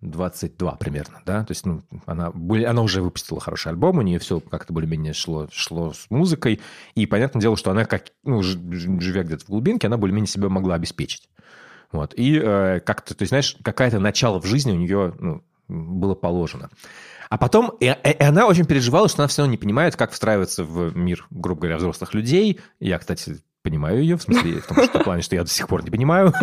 [0.03, 4.19] 22 примерно, да, то есть, ну, она, более- она уже выпустила хороший альбом, у нее
[4.19, 6.59] все как-то более-менее шло, шло с музыкой,
[6.95, 10.75] и понятное дело, что она, как, ну, живя где-то в глубинке, она более-менее себя могла
[10.75, 11.29] обеспечить.
[11.91, 12.13] Вот.
[12.15, 16.69] И э, как-то, то есть, знаешь, какое-то начало в жизни у нее ну, было положено.
[17.29, 20.63] А потом, и, и она очень переживала, что она все равно не понимает, как встраиваться
[20.63, 22.59] в мир, грубо говоря, взрослых людей.
[22.79, 25.83] Я, кстати, понимаю ее, в смысле, в том что, плане, что я до сих пор
[25.83, 26.33] не понимаю.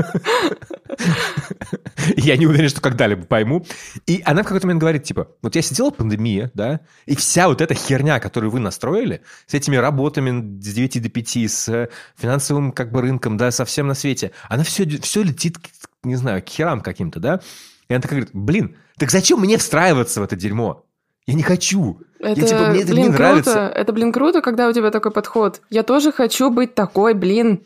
[2.17, 3.65] Я не уверен, что когда-либо пойму.
[4.07, 7.49] И она в какой-то момент говорит, типа, вот я сидела в пандемии, да, и вся
[7.49, 12.73] вот эта херня, которую вы настроили, с этими работами с 9 до 5, с финансовым
[12.73, 15.59] как бы рынком, да, совсем на свете, она все, все летит,
[16.03, 17.41] не знаю, к херам каким-то, да.
[17.89, 20.87] И она такая говорит, блин, так зачем мне встраиваться в это дерьмо?
[21.31, 22.01] Я не хочу.
[22.19, 23.19] Это, я, типа, мне это блин, не круто.
[23.23, 23.73] нравится.
[23.75, 25.63] Это, блин, круто, когда у тебя такой подход.
[25.71, 27.65] Я тоже хочу быть такой, блин.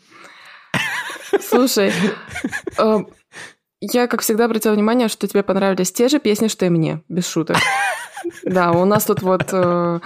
[1.41, 1.91] Слушай,
[2.77, 2.97] э,
[3.81, 7.27] я, как всегда, обратила внимание, что тебе понравились те же песни, что и мне, без
[7.27, 7.57] шуток.
[8.43, 9.49] Да, у нас тут вот...
[9.51, 9.99] э,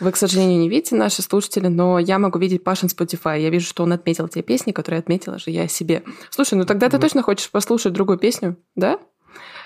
[0.00, 3.40] Вы, к сожалению, не видите наши слушатели, но я могу видеть Пашин Spotify.
[3.40, 6.02] Я вижу, что он отметил те песни, которые отметила же я себе.
[6.30, 8.98] Слушай, ну тогда ты точно хочешь послушать другую песню, да?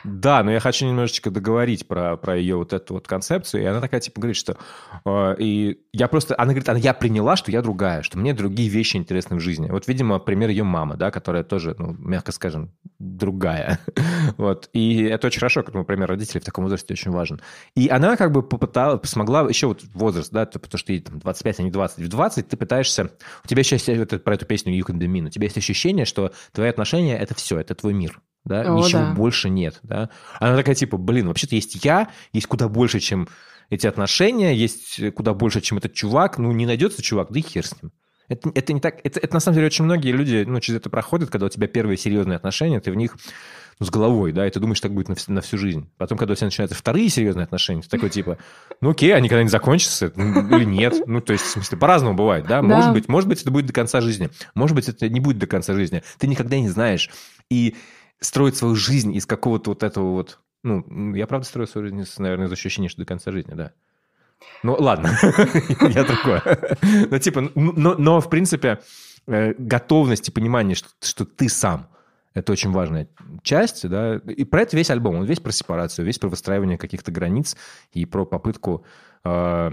[0.05, 3.63] Да, но я хочу немножечко договорить про, про ее вот эту вот концепцию.
[3.63, 4.57] И она такая, типа, говорит, что...
[5.05, 6.35] э, и я просто...
[6.39, 9.69] Она говорит, она, я приняла, что я другая, что мне другие вещи интересны в жизни.
[9.71, 13.79] Вот, видимо, пример ее мамы, да, которая тоже, ну, мягко скажем, другая.
[14.37, 14.71] вот.
[14.73, 17.41] И это очень хорошо, как, например, родителей в таком возрасте очень важен.
[17.75, 19.43] И она как бы попыталась, смогла...
[19.49, 21.99] Еще вот возраст, да, потому что ей там 25, а не 20.
[21.99, 23.11] В 20 ты пытаешься...
[23.45, 25.27] У тебя сейчас вот это- про эту песню You Can Be Mean.
[25.27, 28.21] У тебя есть ощущение, что твои отношения— это все, это твой мир.
[28.45, 28.63] Да?
[28.63, 29.13] О, Ничего да.
[29.13, 29.79] больше нет.
[29.83, 30.11] Да?
[30.39, 33.29] Она такая типа, блин, вообще-то есть я, есть куда больше, чем
[33.69, 36.39] эти отношения, есть куда больше, чем этот чувак.
[36.39, 37.93] Ну, не найдется чувак, да и хер с ним.
[38.29, 39.01] Это, это не так.
[39.03, 41.67] Это, это на самом деле очень многие люди ну, через это проходят, когда у тебя
[41.67, 43.17] первые серьезные отношения, ты в них
[43.81, 45.91] ну, с головой, да, и ты думаешь, так будет на, на всю жизнь.
[45.97, 48.39] Потом, когда у тебя начинаются вторые серьезные отношения, ты такой типа,
[48.81, 50.95] ну окей, они когда-нибудь закончатся ну, или нет.
[51.07, 52.63] Ну, то есть, в смысле, по-разному бывает, да.
[52.63, 52.69] Да.
[52.69, 54.31] Может быть, может быть, это будет до конца жизни.
[54.55, 56.05] Может быть, это не будет до конца жизни.
[56.19, 57.11] Ты никогда не знаешь.
[57.49, 57.75] И
[58.21, 60.41] строить свою жизнь из какого-то вот этого вот...
[60.63, 63.73] Ну, я правда строю свою жизнь, наверное, из ощущения, что до конца жизни, да.
[64.63, 65.17] Ну, ладно,
[65.81, 66.43] я такое.
[67.11, 68.81] Ну, типа, ну, но, но, в принципе,
[69.27, 71.89] э, готовность и понимание, что, что ты сам,
[72.35, 73.09] это очень важная
[73.43, 77.11] часть, да, и про это весь альбом, он весь про сепарацию, весь про выстраивание каких-то
[77.11, 77.57] границ
[77.93, 78.85] и про попытку
[79.25, 79.71] э,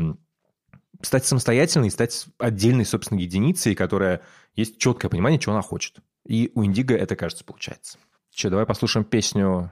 [1.02, 4.22] стать самостоятельной, стать отдельной, собственно, единицей, которая
[4.56, 5.98] есть четкое понимание, чего она хочет.
[6.26, 8.00] И у Индиго это, кажется, получается.
[8.38, 9.72] Че, давай послушаем песню.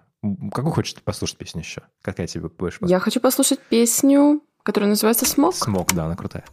[0.52, 1.84] Какую хочешь послушать песню еще?
[2.02, 5.54] Какая тебе будешь Я хочу послушать песню, которая называется «Смог».
[5.54, 6.44] Смог, да, она крутая.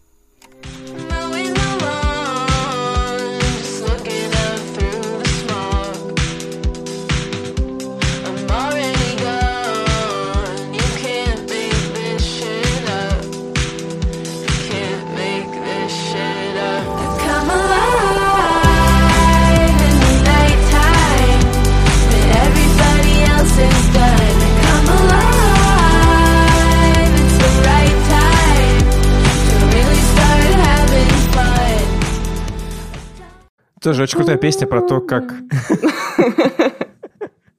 [33.82, 35.24] Тоже очень крутая песня про то, как...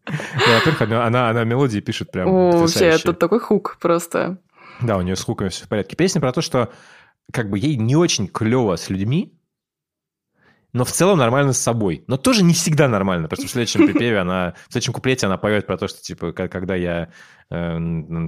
[0.05, 4.37] Во-первых, она, она, мелодии пишет прям вообще, тут такой хук просто.
[4.81, 5.95] Да, у нее с хуками все в порядке.
[5.95, 6.71] Песня про то, что
[7.31, 9.33] как бы ей не очень клево с людьми,
[10.73, 12.03] но в целом нормально с собой.
[12.07, 15.37] Но тоже не всегда нормально, потому что в следующем припеве она, в следующем куплете она
[15.37, 17.09] поет про то, что типа, когда я,
[17.49, 17.77] э,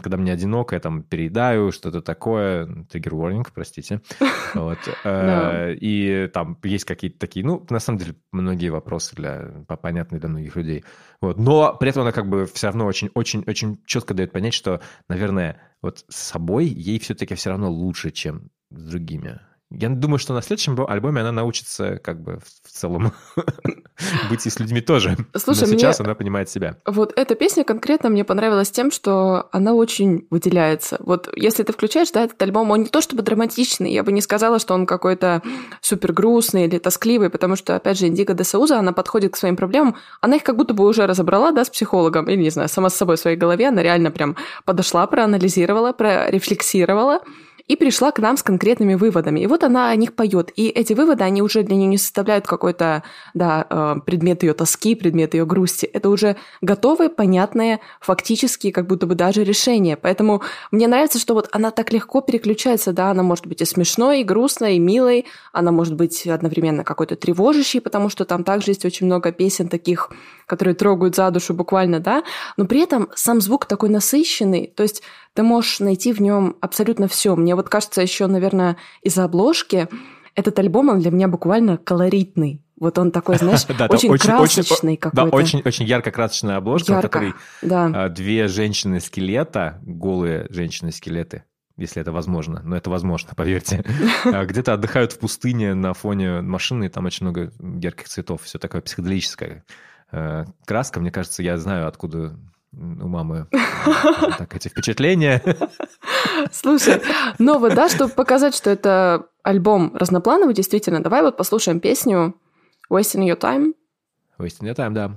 [0.01, 4.01] когда мне одиноко, я там переедаю, что-то такое, триггер warning, простите.
[4.53, 4.77] Вот.
[5.03, 10.19] Э, И там есть какие-то такие, ну, на самом деле, многие вопросы для, по- понятные
[10.19, 10.85] для многих людей.
[11.21, 11.37] Вот.
[11.37, 14.79] Но при этом она как бы все равно очень-очень-очень четко дает понять, что,
[15.09, 19.39] наверное, вот с собой ей все-таки все равно лучше, чем с другими.
[19.71, 23.13] Я думаю, что на следующем бо- альбоме она научится как бы в в целом
[24.29, 25.15] быть и с людьми тоже.
[25.35, 26.77] Слушай, Но сейчас мне- она понимает себя.
[26.85, 30.97] Вот эта песня конкретно мне понравилась тем, что она очень выделяется.
[30.99, 34.21] Вот если ты включаешь, да, этот альбом, он не то чтобы драматичный, я бы не
[34.21, 35.41] сказала, что он какой-то
[35.81, 39.55] супер грустный или тоскливый, потому что, опять же, Индиго де Сауза, она подходит к своим
[39.55, 42.89] проблемам, она их как будто бы уже разобрала, да, с психологом, или, не знаю, сама
[42.89, 44.35] с собой в своей голове, она реально прям
[44.65, 47.21] подошла, проанализировала, прорефлексировала,
[47.67, 49.39] и пришла к нам с конкретными выводами.
[49.39, 50.51] И вот она о них поет.
[50.55, 53.03] И эти выводы, они уже для нее не составляют какой-то
[53.33, 55.85] да, э, предмет ее тоски, предмет ее грусти.
[55.85, 59.97] Это уже готовые, понятные, фактические, как будто бы даже решения.
[59.97, 62.93] Поэтому мне нравится, что вот она так легко переключается.
[62.93, 65.25] Да, она может быть и смешной, и грустной, и милой.
[65.51, 70.11] Она может быть одновременно какой-то тревожащей, потому что там также есть очень много песен таких,
[70.45, 72.23] которые трогают за душу буквально, да.
[72.57, 74.71] Но при этом сам звук такой насыщенный.
[74.75, 75.01] То есть
[75.35, 77.35] ты можешь найти в нем абсолютно все.
[77.35, 79.87] Мне вот кажется, еще, наверное, из-за обложки
[80.33, 82.61] этот альбом, он для меня буквально колоритный.
[82.79, 85.35] Вот он такой, знаешь, Да, там очень красочный Да, какой-то.
[85.35, 87.07] очень, очень ярко-красочная обложка, в ярко.
[87.09, 87.85] которой Да.
[87.93, 91.43] а, две женщины-скелета, голые женщины-скелеты,
[91.77, 92.61] если это возможно.
[92.63, 93.83] Но это возможно, поверьте.
[94.25, 98.41] А, Где-то отдыхают в пустыне на фоне машины, и там очень много ярких цветов.
[98.43, 99.63] Все такое психоделическое.
[100.11, 102.37] Э, Краска, мне кажется, я знаю, откуда
[102.77, 103.57] у мамы э,
[104.37, 105.41] так эти впечатления.
[106.51, 107.01] Слушай,
[107.39, 112.35] но вот, да, чтобы показать, что это альбом разноплановый, действительно, давай вот послушаем песню
[112.91, 113.73] Wasting Your Time.
[114.37, 115.11] Wasting your time, да.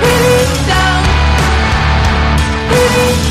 [0.00, 1.04] Really down,
[2.70, 3.29] really down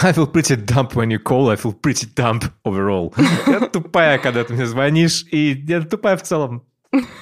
[0.02, 3.12] I feel pretty dumb when you call, I feel pretty dumb overall.
[3.46, 6.62] Я тупая, когда ты мне звонишь, и я тупая в целом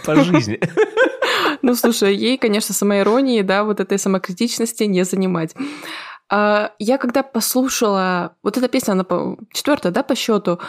[0.04, 0.60] по жизни.
[1.60, 5.54] Ну, слушай, ей, конечно, самоиронии, да, вот этой самокритичности не занимать.
[6.30, 8.36] А, Я когда послушала...
[8.42, 9.04] Вот эта песня, она
[9.52, 10.60] четвертая, да, по счету.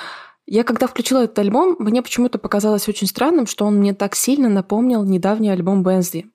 [0.47, 4.49] Я когда включила этот альбом, мне почему-то показалось очень странным, что он мне так сильно
[4.49, 6.25] напомнил недавний альбом Бензи.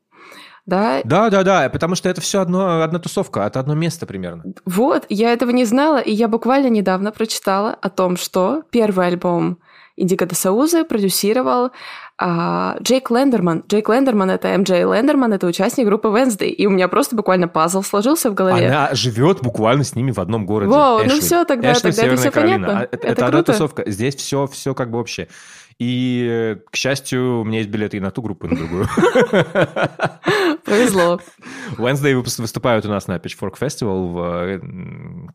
[0.67, 4.45] Да, Да, да, да, потому что это все одно, одна тусовка, это одно место примерно.
[4.65, 9.59] Вот, я этого не знала, и я буквально недавно прочитала о том, что первый альбом
[9.97, 11.71] Индиго де Саузы продюсировал
[12.19, 13.63] а, Джейк Лендерман.
[13.69, 16.49] Джейк Лендерман— это МД Лендерман, это участник группы Wednesday.
[16.49, 18.69] И у меня просто буквально пазл сложился в голове.
[18.69, 20.71] Она живет буквально с ними в одном городе.
[20.73, 21.21] Вау, ну Эшли.
[21.21, 22.67] всё, тогда- Эшли, тогда это Северная всё Каролина.
[22.67, 22.81] понятно.
[22.81, 23.53] А Это, Это это одна круто.
[23.53, 23.83] тусовка.
[23.91, 25.29] Здесь все, все как бы общее.
[25.79, 28.87] И, к счастью, у меня есть билеты и на ту группу, и на другую.
[30.65, 31.21] Повезло.
[31.77, 34.59] Wednesday выступают у нас на Pitchfork Festival в, э,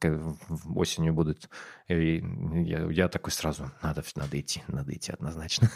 [0.10, 1.50] в- осенью будут.
[1.88, 2.24] И
[2.66, 5.70] я, я такой сразу, надо, надо идти, надо идти однозначно.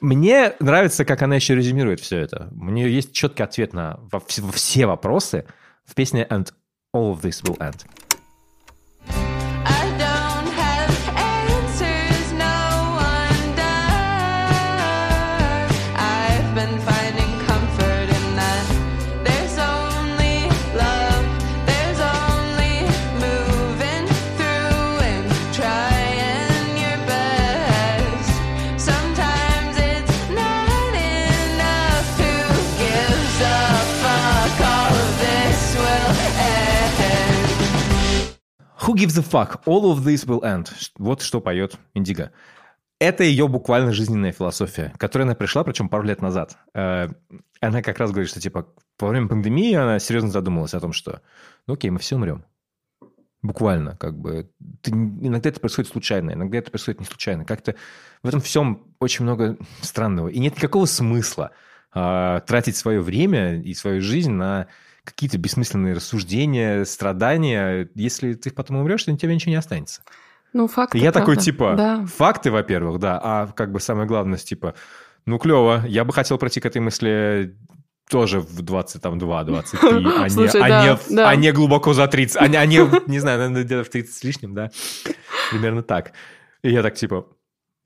[0.00, 2.48] Мне нравится, как она еще резюмирует все это.
[2.52, 4.00] У нее есть четкий ответ на
[4.54, 5.46] все вопросы
[5.84, 6.52] в песне «And
[6.94, 7.86] all of this will end».
[38.86, 39.62] Who gives a fuck?
[39.66, 40.68] All of this will end.
[40.98, 42.32] Вот что поет Индиго.
[42.98, 46.58] Это ее буквально жизненная философия, к которой она пришла, причем пару лет назад.
[46.74, 47.08] Э,
[47.60, 48.66] Она как раз говорит, что типа
[48.98, 51.20] во время пандемии она серьезно задумалась о том, что
[51.66, 52.44] ну окей, мы все умрем.
[53.42, 54.50] Буквально, как бы.
[54.82, 57.46] Ты- иногда это происходит случайно, иногда это происходит не случайно.
[57.46, 57.74] Как-то
[58.22, 60.28] в этом всем очень много странного.
[60.28, 61.52] И нет никакого смысла
[61.92, 64.66] а, тратить свое время и свою жизнь на
[65.04, 67.88] какие-то бессмысленные рассуждения, страдания.
[67.94, 70.02] Если ты потом умрешь, то у тебя ничего не останется.
[70.52, 70.94] Ну, факт.
[70.94, 71.42] И я такой, правда.
[71.44, 72.06] типа, Да.
[72.06, 74.74] факты, во-первых, да, а как бы самое главное, типа,
[75.26, 77.56] ну, клево, я бы хотел пройти к этой мысли
[78.08, 81.28] тоже в 22, 23, а, не, Слушай, а, да, не, в- да.
[81.30, 82.78] а не глубоко за 30, а не, а не,
[83.08, 84.70] не знаю, наверное, где-то в 30 с лишним, да,
[85.52, 86.12] примерно так.
[86.62, 87.26] И я так, типа,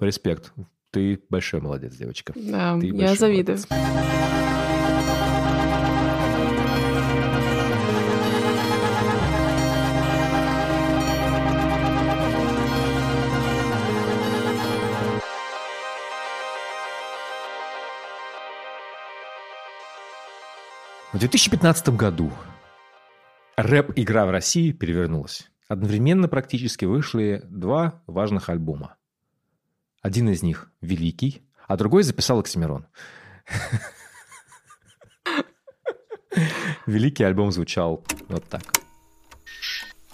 [0.01, 0.55] респект,
[0.91, 2.33] ты большой молодец, девочка.
[2.35, 3.59] Да, Ты я завидую.
[3.69, 4.64] молодец.
[21.15, 22.33] В 2015 году
[23.57, 25.49] рэп-игра в России перевернулась.
[25.69, 28.97] Одновременно практически вышли два важных альбома.
[30.03, 32.89] Один из них великий, а другой записал Оксимирон.
[36.87, 38.63] Великий альбом звучал вот так.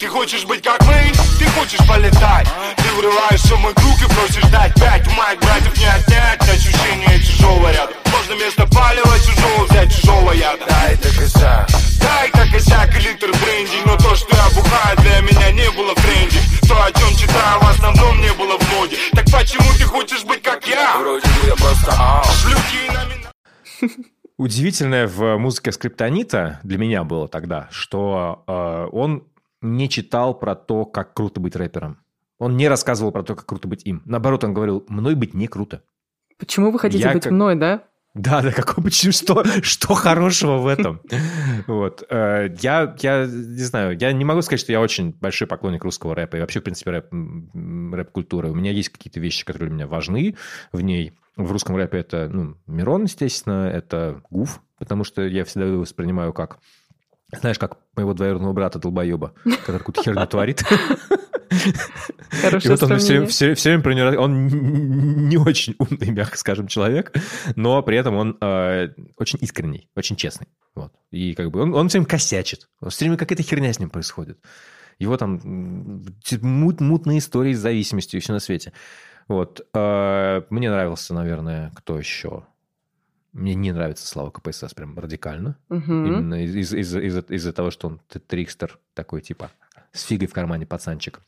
[0.01, 2.47] Ты хочешь быть как мы, ты хочешь полетать?
[2.75, 5.07] Ты врываешься в мой круг и просишь дать пять.
[5.07, 7.93] У моих братьев не отнять ощущение чужого ряда.
[8.11, 10.65] Можно вместо палева чужого взять чужого яда.
[10.67, 13.77] Дай так косяк, дай так косяк и литр бренди.
[13.85, 17.61] Но то, что я бухаю, для меня не было в тренде То, о чем читаю,
[17.61, 18.97] в основном не было в моде.
[19.11, 20.97] Так почему ты хочешь быть как я?
[20.97, 21.91] Вроде бы я просто
[22.41, 24.05] Шлюхи и номина-
[24.39, 29.25] Удивительное в музыке Скриптонита для меня было тогда, что э, он
[29.61, 31.97] не читал про то, как круто быть рэпером.
[32.39, 34.01] Он не рассказывал про то, как круто быть им.
[34.05, 35.83] Наоборот, он говорил, мной быть не круто.
[36.39, 37.83] Почему вы хотите Я быть как- мной, да?
[38.13, 40.99] Да, да, какой почему что, что хорошего в этом?
[41.67, 42.03] Вот.
[42.09, 46.13] э, Я, я не знаю, я не могу сказать, что я очень большой поклонник русского
[46.15, 47.05] рэпа и вообще, в принципе, рэп,
[47.93, 48.49] рэп-культуры.
[48.51, 50.35] У меня есть какие-то вещи, которые для меня важны
[50.71, 51.13] в ней.
[51.37, 56.33] В русском рэпе это, ну, Мирон, естественно, это Гуф, потому что я всегда его воспринимаю
[56.33, 56.59] как,
[57.39, 60.63] знаешь, как моего двоюродного брата долбоеба, который какую-то херню творит.
[61.51, 63.55] И вот он все, сравнение.
[63.55, 64.21] время про него...
[64.21, 67.13] Он не очень умный, мягко скажем, человек,
[67.55, 70.47] но при этом он э, очень искренний, очень честный.
[70.75, 70.93] Вот.
[71.11, 72.69] И как бы он, он все время косячит.
[72.87, 74.39] Все время какая-то херня с ним происходит.
[74.97, 78.71] Его там мут- мутные истории с зависимостью и все на свете.
[79.27, 79.61] Вот.
[79.73, 82.43] Э, Мне нравился, наверное, кто еще?
[83.33, 85.57] Мне не нравится Слава КПСС прям радикально.
[85.69, 86.05] Мгм.
[86.05, 89.51] Именно из- из- из- из-за из-за того, что он трикстер такой, типа,
[89.93, 91.21] с фигой в кармане пацанчик.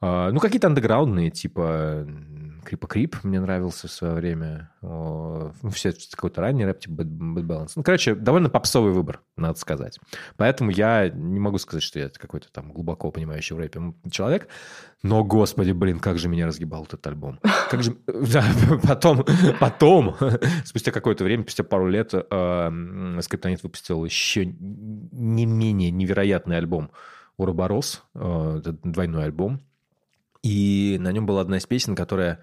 [0.00, 2.06] А, Ну, какие-то андеграундные, типа
[2.66, 4.72] Крипа Крип мне нравился в свое время.
[4.82, 7.72] Ну, все какой-то ранний рэп, типа Bad Balance.
[7.76, 10.00] Ну, короче, довольно попсовый выбор, надо сказать.
[10.36, 14.48] Поэтому я не могу сказать, что я какой-то там глубоко понимающий в рэпе человек.
[15.02, 17.38] Но, господи, блин, как же меня разгибал этот альбом.
[17.70, 17.92] Как же...
[18.82, 19.24] Потом,
[19.60, 20.16] потом,
[20.64, 26.90] спустя какое-то время, спустя пару лет, м, Скриптонит выпустил еще не менее невероятный альбом
[27.36, 29.60] «Уроборос», э, двойной альбом.
[30.46, 32.38] И на нем была одна из песен, которая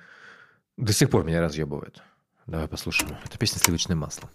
[0.76, 2.01] до сих пор меня разъебывает.
[2.47, 3.16] Давай послушаем.
[3.24, 4.30] Это песня «Сливочное масло».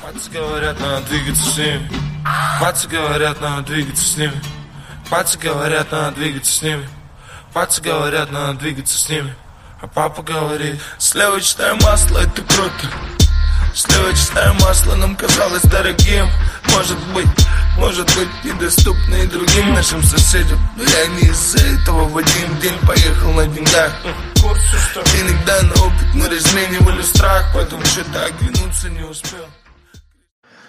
[0.00, 1.90] Пальцы говорят, надо двигаться с ними.
[2.60, 4.40] Пальцы говорят, надо двигаться с ними.
[5.10, 6.88] Пальцы говорят, надо двигаться с ними.
[7.52, 9.34] Пальцы говорят, надо двигаться с ними.
[9.82, 12.86] А папа говорит, сливочное масло это круто.
[13.74, 16.28] Сливочное масло нам казалось дорогим.
[16.76, 17.46] Может быть,
[17.78, 20.58] может быть недоступно и другим нашим соседям.
[20.76, 23.92] Но я не из-за этого в один день поехал на деньгах.
[25.18, 29.46] Иногда на опыт мы разменивали страх, поэтому что-то оглянуться не успел.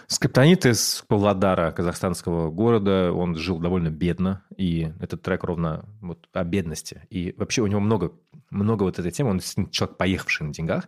[0.08, 6.46] Скриптонит из Павлодара, казахстанского города, он жил довольно бедно, и этот трек ровно вот о
[6.46, 7.06] бедности.
[7.10, 8.14] И вообще у него много,
[8.50, 9.42] много вот этой темы, он
[9.72, 10.88] человек, поехавший на деньгах,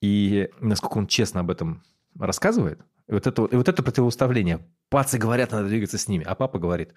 [0.00, 1.82] и насколько он честно об этом
[2.18, 4.60] рассказывает, и вот это, и вот это противоставление.
[4.90, 6.92] Пацы говорят, надо двигаться с ними, а папа говорит,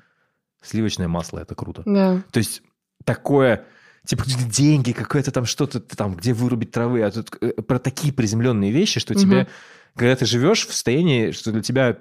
[0.62, 1.84] сливочное масло– это круто.
[1.86, 2.22] Да.
[2.32, 2.62] То есть
[3.05, 3.66] такое,
[4.05, 8.72] типа деньги, какое-то там что-то там, где вырубить травы, а тут э, про такие приземленные
[8.72, 9.22] вещи, что Мгм.
[9.22, 9.47] тебе,
[9.95, 11.97] когда ты живешь в состоянии, что для тебя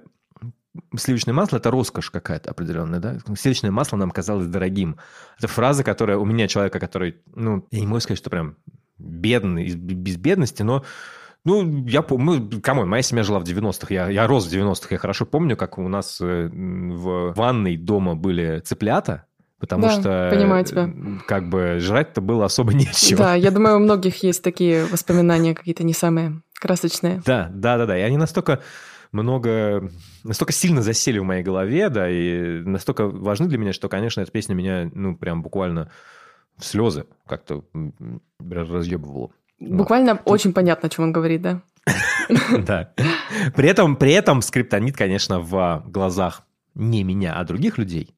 [0.96, 3.18] сливочное масло– это роскошь какая-то определенная, да?
[3.36, 4.96] Сливочное масло нам казалось дорогим.
[5.38, 8.56] Это фраза, которая у меня, человека, который, ну, я не могу сказать, что прям
[8.98, 10.84] бедный, из- без бедности, но
[11.44, 14.88] ну, я помню, come on, моя семья жила в 90-х, я, я рос в 90-х,
[14.90, 19.24] я хорошо помню, как у нас э, в ванной дома были цыплята,
[19.58, 20.88] потому Да, что понимаю тебя.
[20.88, 23.18] э, как бы жрать-то было особо нечего.
[23.18, 27.22] Да, я думаю, у многих есть такие воспоминания какие-то не самые красочные.
[27.24, 27.98] Да, да, да, да.
[27.98, 28.60] И они настолько
[29.12, 29.90] много,
[30.24, 34.30] настолько сильно засели в моей голове, да, и настолько важны для меня, что, конечно, эта
[34.30, 35.90] песня меня, ну, прям буквально
[36.58, 37.64] в слезы как-то
[38.38, 39.30] разъебывала.
[39.60, 41.62] Буквально очень понятно, о чем он говорит, да?
[42.66, 42.92] Да.
[43.54, 46.42] При этом, при этом скриптонит, конечно, в глазах
[46.74, 48.14] не меня, а других людей,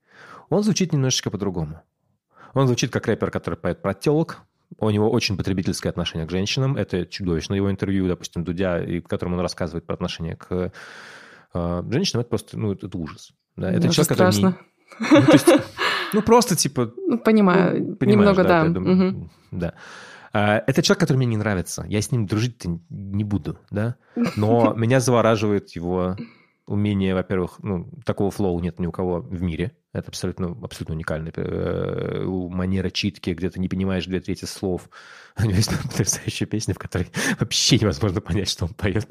[0.51, 1.81] он звучит немножечко по-другому.
[2.55, 4.43] Он звучит как рэпер, который поет про телок.
[4.79, 6.77] У него очень потребительское отношение к женщинам.
[6.77, 7.55] Это чудовищно.
[7.55, 10.71] Его интервью, допустим, Дудя, и в котором он рассказывает про отношение к
[11.55, 13.33] э, женщинам, это просто, ну, это ужас.
[13.57, 14.59] Да, это Даже человек, который не- страшно.
[15.01, 15.49] ну, то есть,
[16.13, 17.97] ну, просто типа Ну, понимаю.
[18.01, 18.67] ну, Немного, да.
[19.51, 19.75] да.
[20.33, 21.85] А, Это человек, который мне не нравится.
[21.89, 23.97] Я с ним дружить-то не буду, да.
[24.37, 26.17] Но меня завораживает его
[26.67, 29.77] умение, во-первых, ну, такого флоу нет ни у кого в мире.
[29.93, 34.89] Это абсолютно, абсолютно уникальная э, манера читки, где ты не понимаешь две трети слов.
[35.39, 37.09] У него есть потрясающая песня, в которой
[37.39, 39.07] вообще невозможно понять, что он поет.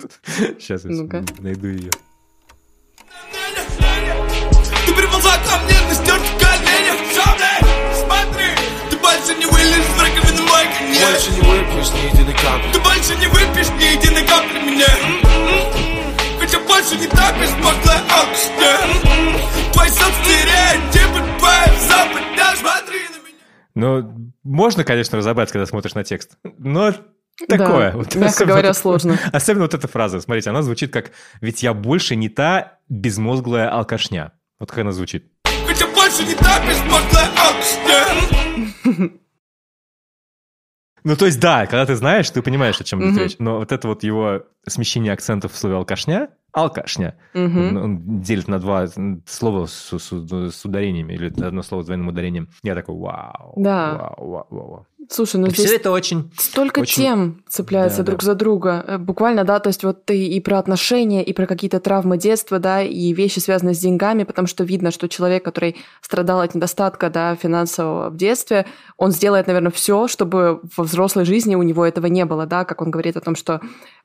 [0.59, 1.91] Сейчас я найду ее.
[11.01, 14.87] Больше не выпьешь ни единой капли Ты больше не выпьешь ни единой капли меня
[16.39, 18.93] Хотя больше не так беспоклая алкоголь
[19.73, 22.21] Твой собственный стереотипы, твоя запад
[22.55, 23.37] Смотри на меня
[23.75, 26.93] Ну, можно, конечно, разобрать, когда смотришь на текст, но
[27.49, 27.91] такое.
[27.91, 29.19] Да, Вот мягко особенно говоря, вот- сложно.
[29.33, 30.21] Особенно вот эта фраза.
[30.21, 34.33] Смотрите, она звучит как «Ведь я больше не та безмозглая алкашня».
[34.59, 35.31] Вот как она звучит.
[35.65, 37.29] Хотя больше не так беспоклая
[38.85, 39.11] алкоголь
[41.03, 43.23] Ну, то есть, да, когда ты знаешь, ты понимаешь, о чем идет Мгм.
[43.23, 43.35] речь.
[43.39, 48.59] Но вот это вот его смещение акцентов в слове алкашня, алкашня, он, он делит на
[48.59, 48.85] два
[49.25, 52.49] слова с, с- с ударениями, или одно слово с двойным ударением.
[52.61, 54.13] Я такой, вау, Да.
[54.17, 54.87] вау, вау, вау.
[55.11, 56.31] Слушай, ну И все здесь это очень...
[56.37, 58.25] столько очень- тем цепляются Да, друг да.
[58.27, 58.85] за друга.
[58.87, 62.59] Э, Буквально, да, то есть вот ты и про отношения, и про какие-то травмы детства,
[62.59, 67.09] да, и вещи, связанные с деньгами, потому что видно, что человек, который страдал от недостатка,
[67.09, 72.05] да, финансового в детстве, он сделает, наверное, все, чтобы во взрослой жизни у него этого
[72.05, 73.59] не было, да, как он говорит о том, что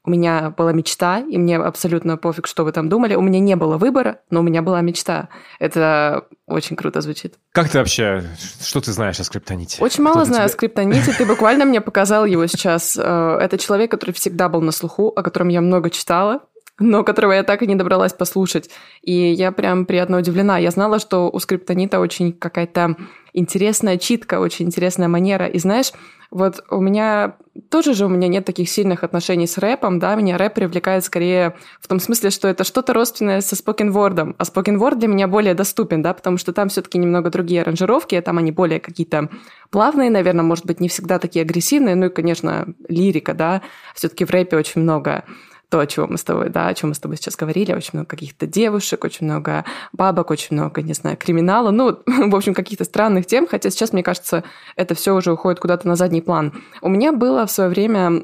[0.07, 3.17] у меня была мечта, и мне абсолютно пофиг, что вы там думали.
[3.17, 5.29] У меня не было выбора, но у меня была мечта.
[5.59, 7.35] Это очень круто звучит.
[7.51, 8.23] Как ты вообще...
[8.63, 9.83] Что ты знаешь о скриптоните?
[9.83, 10.53] Очень мало Кто знаю о тебя?
[10.97, 11.19] Скриптоните.
[11.19, 12.99] Ты буквально мне показал его сейчас.
[13.01, 16.41] Э, Это человек, который всегда был на слуху, о котором я много читала,
[16.79, 18.71] но которого я так и не добралась послушать.
[19.03, 20.59] И я прям приятно удивлена.
[20.59, 22.97] Я знала, что у скриптонита очень какая-то
[23.33, 25.47] интересная читка, очень интересная манера.
[25.47, 25.93] И знаешь,
[26.31, 27.37] вот у меня
[27.71, 31.57] тоже же у меня нет таких сильных отношений с рэпом, да, меня рэп привлекает скорее
[31.81, 36.03] в том смысле, что это что-то родственное со спокенвордом, а спокенворд для меня более доступен,
[36.03, 39.31] да, потому что там все-таки немного другие аранжировки, там они более какие-то
[39.71, 43.63] плавные, наверное, может быть, не всегда такие агрессивные, ну и, конечно, лирика, да,
[43.95, 45.25] все-таки в рэпе очень много
[45.69, 47.91] то, о чем мы с тобой, да, о чем мы с тобой сейчас говорили, очень
[47.95, 52.85] много каких-то девушек, очень много бабок, очень много, не знаю, криминала, ну, в общем, каких-то
[52.85, 54.45] странных тем, хотя сейчас, мне кажется,
[54.77, 56.53] это все уже уходит куда-то на задний план.
[56.83, 58.23] У меня была в свое время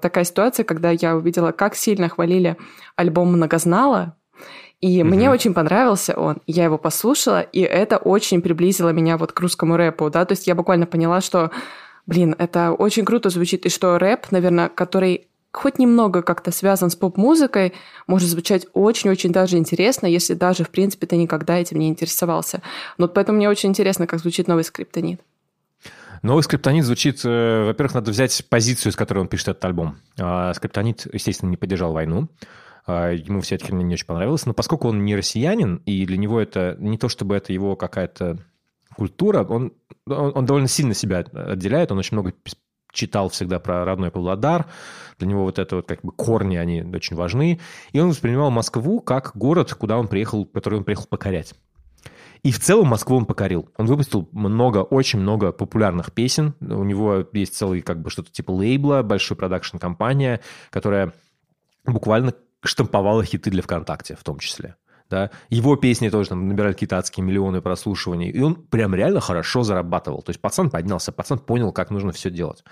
[0.00, 2.56] такая ситуация, когда я увидела, как сильно хвалили
[2.96, 4.16] альбом «Многознала»,
[4.80, 9.40] и мне очень понравился он, я его послушала, и это очень приблизило меня вот к
[9.40, 11.50] русскому рэпу, да, то есть я буквально поняла, что,
[12.06, 16.96] блин, это очень круто звучит, и что рэп, наверное, который хоть немного как-то связан с
[16.96, 17.72] поп-музыкой,
[18.06, 22.62] может звучать очень-очень даже интересно, если даже, в принципе, ты никогда этим не интересовался.
[22.98, 25.20] Вот поэтому мне очень интересно, как звучит новый скриптонит.
[26.22, 27.20] Новый скриптонит звучит...
[27.24, 29.98] э, Во-первых, надо взять позицию, с которой он пишет этот альбом.
[30.18, 32.28] А, Скриптонит, естественно, не поддержал войну.
[32.86, 34.46] А, Ему вся эта херня не очень понравилась.
[34.46, 38.38] Но поскольку он не россиянин, и для него это не то, чтобы это его какая-то
[38.96, 39.74] культура, он,
[40.06, 41.92] он, довольно сильно себя отделяет.
[41.92, 42.32] Он очень много
[42.94, 44.66] читал всегда про родной Павлодар.
[45.18, 47.60] Для него вот это вот как бы корни, они очень важны.
[47.92, 51.54] И он воспринимал Москву как город, куда он приехал, который он приехал покорять.
[52.42, 53.70] И в целом Москву он покорил.
[53.78, 56.54] Он выпустил много, очень много популярных песен.
[56.60, 60.40] У него есть целый как бы что-то типа лейбла, большой продакшн-компания,
[60.70, 61.14] которая
[61.86, 64.76] буквально штамповала хиты для ВКонтакте в том числе.
[65.14, 65.30] Да?
[65.48, 68.30] Его песни тоже там набирали какие-то адские миллионы прослушиваний.
[68.30, 70.22] И он прям реально хорошо зарабатывал.
[70.22, 72.64] То есть пацан поднялся, пацан понял, как нужно все делать.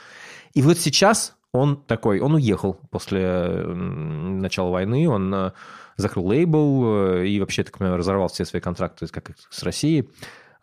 [0.53, 5.53] И вот сейчас он такой, он уехал после начала войны, он э,
[5.97, 10.09] закрыл лейбл э, и вообще, так понимаю, разорвал все свои контракты как с Россией.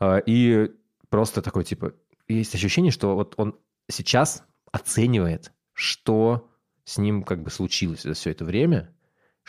[0.01, 0.71] Э, И
[1.07, 1.93] просто такой, типа,
[2.27, 3.55] есть ощущение, что вот он
[3.89, 6.49] сейчас оценивает, что
[6.83, 8.93] с ним как бы случилось за все это время,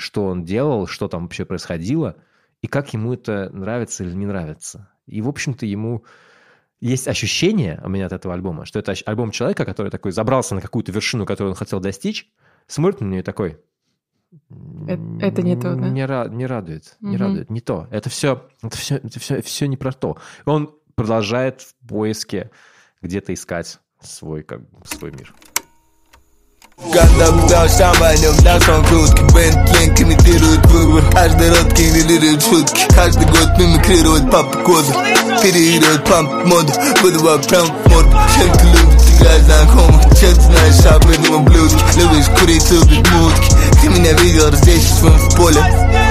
[0.01, 2.17] что он делал, что там вообще происходило,
[2.63, 4.89] и как ему это нравится или не нравится.
[5.07, 6.05] И, в общем-то, ему
[6.81, 10.61] есть ощущение у меня от этого альбома, что это альбом человека, который такой забрался на
[10.63, 12.31] какую-то вершину, которую он хотел достичь,
[12.67, 13.59] смотрит на нее такой...
[14.89, 15.89] Э- это не то, да?
[15.89, 17.21] Не, ра- не радует, не Мгм.
[17.27, 17.87] радует, не то.
[17.91, 20.17] Это все, это все, это все, все не про то.
[20.47, 22.51] И он продолжает в поиске
[23.03, 25.35] где-то искать свой, как свой мир.
[26.89, 33.49] Когда бдал шама, нем нашел крутки Бентли имитирует выбор Каждый рот генерирует шутки Каждый год
[33.59, 34.93] мимикрирует папа козу
[35.43, 36.73] Переигрывает памп моду
[37.03, 38.90] Выдуваю прям в морду Чем ты любишь
[40.21, 43.81] ты знаешь об этом блюдке Любишь курить, любишь мутки.
[43.81, 45.63] Ты меня видел здесь, в поле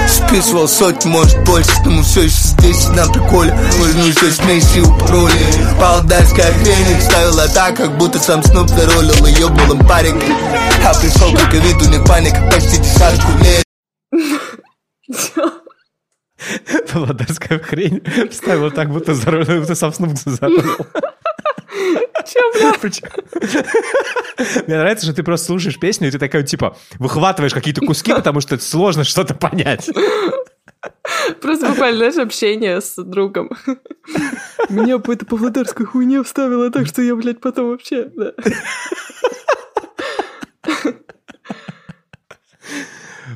[0.08, 3.52] Списывал сотни, может больше Но мы все еще здесь на приколе.
[3.78, 5.32] Можно еще смеси у пароли
[5.78, 10.16] Павлодарская хрень ставила так, как будто сам Снуп заролил Ее был им парик
[10.84, 13.64] А пришел как вид, у них паника Почти десятку лет.
[16.92, 20.76] Володарская хрень вставила так, будто заролил, будто сам Снуп заролил.
[22.22, 22.72] Че, бля?
[24.66, 28.40] Мне нравится, что ты просто слушаешь песню, и ты такая, типа, выхватываешь какие-то куски, потому
[28.40, 29.88] что сложно что-то понять.
[31.40, 33.50] Просто буквально, знаешь, общение с другом.
[34.68, 38.04] Меня по этой павлодарской хуйне вставила так, что я, блядь, потом вообще...
[38.04, 38.32] да.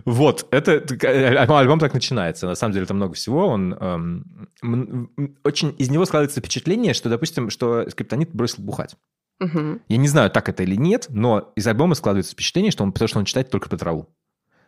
[0.05, 2.47] Вот, это э, альбом так начинается.
[2.47, 3.47] На самом деле там много всего.
[3.47, 8.97] Он эм, очень из него складывается впечатление, что, допустим, что Скриптонит бросил бухать.
[9.41, 9.81] Мгм.
[9.89, 13.09] Я не знаю, так это или нет, но из альбома складывается впечатление, что он, потому
[13.09, 14.09] что он читает только про траву.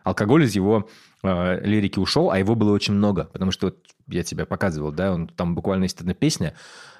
[0.03, 0.87] Алкоголь из его
[1.23, 3.77] э, лирики ушел, а его было очень много, потому что вот
[4.07, 6.53] я тебе показывал, да, он, там буквально есть одна песня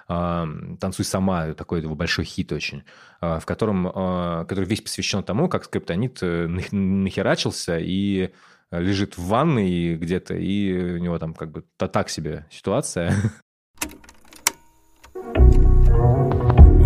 [0.08, 2.84] «Танцуй сама», такой его большой хит очень,
[3.22, 8.32] э, в котором, э, который весь посвящен тому, как скриптонит э, нах- нахерачился и
[8.72, 13.14] лежит в ванной где-то, и у него там как бы та- так себе ситуация.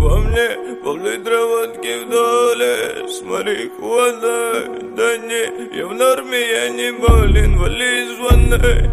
[0.02, 6.92] Во мне пол-литра водки в доле С марихуаной Да не, я в норме, я не
[6.92, 8.90] болен Вали из ванной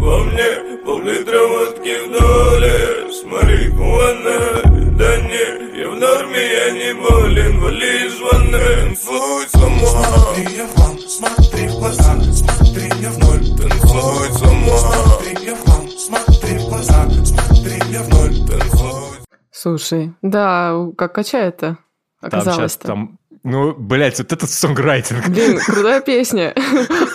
[0.00, 6.94] Во мне пол-литра водки в доле С марихуаной Да не, я в норме, я не
[6.94, 13.10] болен Вали из ванной Танцуй сама Смотри, я в хлам, смотри в глаза Смотри, я
[13.10, 13.44] в ноль.
[13.58, 18.36] Танцуй сама Смотри, я в хлам, смотри в глаза Смотри, я в ноль.
[18.48, 19.18] Танцуй
[19.50, 21.78] Слушай, да, как качает-то
[22.20, 22.86] Там сейчас, оказалось-то.
[22.86, 23.18] там...
[23.44, 25.28] Ну, блядь, вот этот сонграйтинг.
[25.28, 26.54] Блин, крутая песня.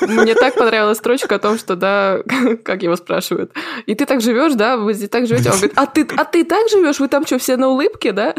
[0.02, 2.20] Мне так понравилась строчка о том, что, да,
[2.64, 3.52] как его спрашивают.
[3.88, 4.78] И ты так живешь, да?
[4.78, 5.50] Вы здесь так живете?
[5.50, 7.00] Он говорит, а ты, а ты так живешь?
[7.00, 8.36] Вы там что, все на улыбке, да?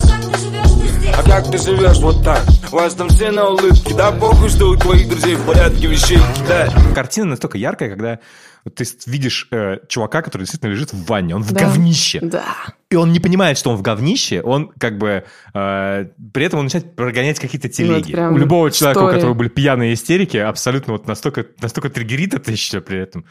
[0.00, 2.42] А как ты живешь вот так?
[2.72, 6.18] У вас там все на улыбке, да похуй, что у твоих друзей в порядке вещей,
[6.48, 6.68] да?
[6.96, 8.18] Картина настолько яркая, когда
[8.64, 11.60] вот ты видишь э, чувака, который действительно лежит в ванне, он в Да.
[11.66, 12.20] говнище.
[12.22, 12.44] Да.
[12.90, 15.24] И он не понимает, что он в говнище, он как бы...
[15.54, 18.12] э, при этом он начинает прогонять какие-то телеги.
[18.12, 19.16] прям у любого человека, у история.
[19.18, 23.24] которого были пьяные истерики, абсолютно вот настолько, настолько триггерит это еще при этом.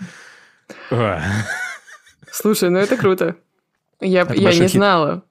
[2.32, 3.36] Слушай, ну это круто.
[3.99, 4.71] Я, Это я не хит.
[4.71, 5.23] знала.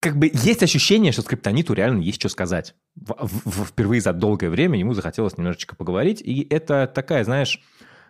[0.00, 2.74] Как бы есть ощущение, что скриптониту реально есть что сказать.
[2.96, 7.60] В- в- впервые за долгое время ему захотелось немножечко поговорить, и это такая, знаешь,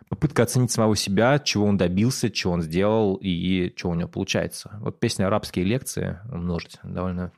[0.09, 4.77] попытка оценить самого себя, чего он добился, чего он сделал и чего у него получается.
[4.81, 6.77] Вот песня «Арабские лекции» умножить.
[6.83, 7.31] Довольно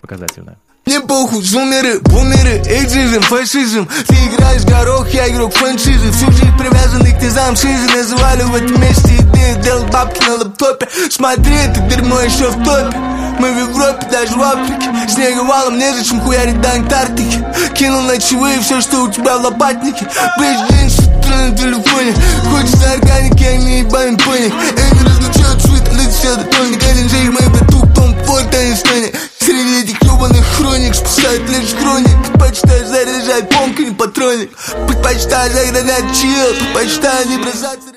[0.00, 0.58] показательная.
[0.86, 3.88] Мне похуй, зумеры, бумеры, эйджизм, фашизм.
[4.06, 6.10] Ты играешь горох, я игрок франшизы.
[6.12, 7.86] Всю жизнь привязанный к низам шизы.
[7.96, 10.86] Называли в этом месте идеи, делал бабки на лаптопе.
[11.10, 14.90] Смотри, это дерьмо еще в топе Мы в Европе, даже в Африке.
[15.08, 17.44] Снега валом, незачем хуярить до Антарктики.
[17.74, 20.06] Кинул ночевые все, что у тебя в лопатнике.
[20.38, 22.14] Блядь, день, что на телефоне.
[22.50, 24.52] Хочется органики, а не ебаный пони.
[24.72, 29.12] Это разлучает швид, лицо до тоник Один же мой братух, Том Форд, а не Стони
[29.38, 32.26] Среди этих ебаных хроник спасают лишь хроник.
[32.28, 34.50] Предпочитаю заряжать помпу, не патроник.
[34.86, 37.88] Предпочитаю загранять чил Предпочитаю не бросаться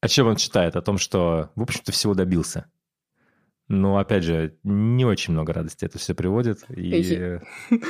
[0.00, 0.76] О чем он читает?
[0.76, 2.66] О том, что, в общем-то, всего добился.
[3.68, 6.60] Но, опять же, не очень много радости это все приводит.
[6.70, 7.38] И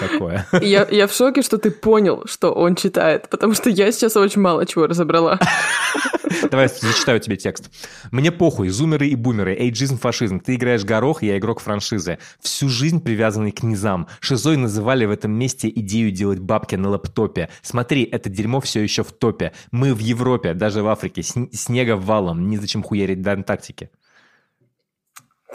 [0.01, 0.47] такое.
[0.63, 4.41] Я, я в шоке, что ты понял, что он читает, потому что я сейчас очень
[4.41, 5.39] мало чего разобрала.
[6.51, 7.71] Давай зачитаю тебе текст.
[8.11, 10.41] Мне похуй, зумеры и бумеры, эйджизм, фашизм.
[10.41, 12.19] Ты играешь горох, я игрок франшизы.
[12.41, 14.09] Всю жизнь привязанный к низам.
[14.21, 17.49] Шизой называли в этом месте идею делать бабки на лаптопе.
[17.63, 19.53] Смотри, это дерьмо все еще в топе.
[19.71, 21.21] Мы в Европе, даже в Африке.
[21.21, 23.91] Сн- снега валом, незачем хуярить до Антарктики.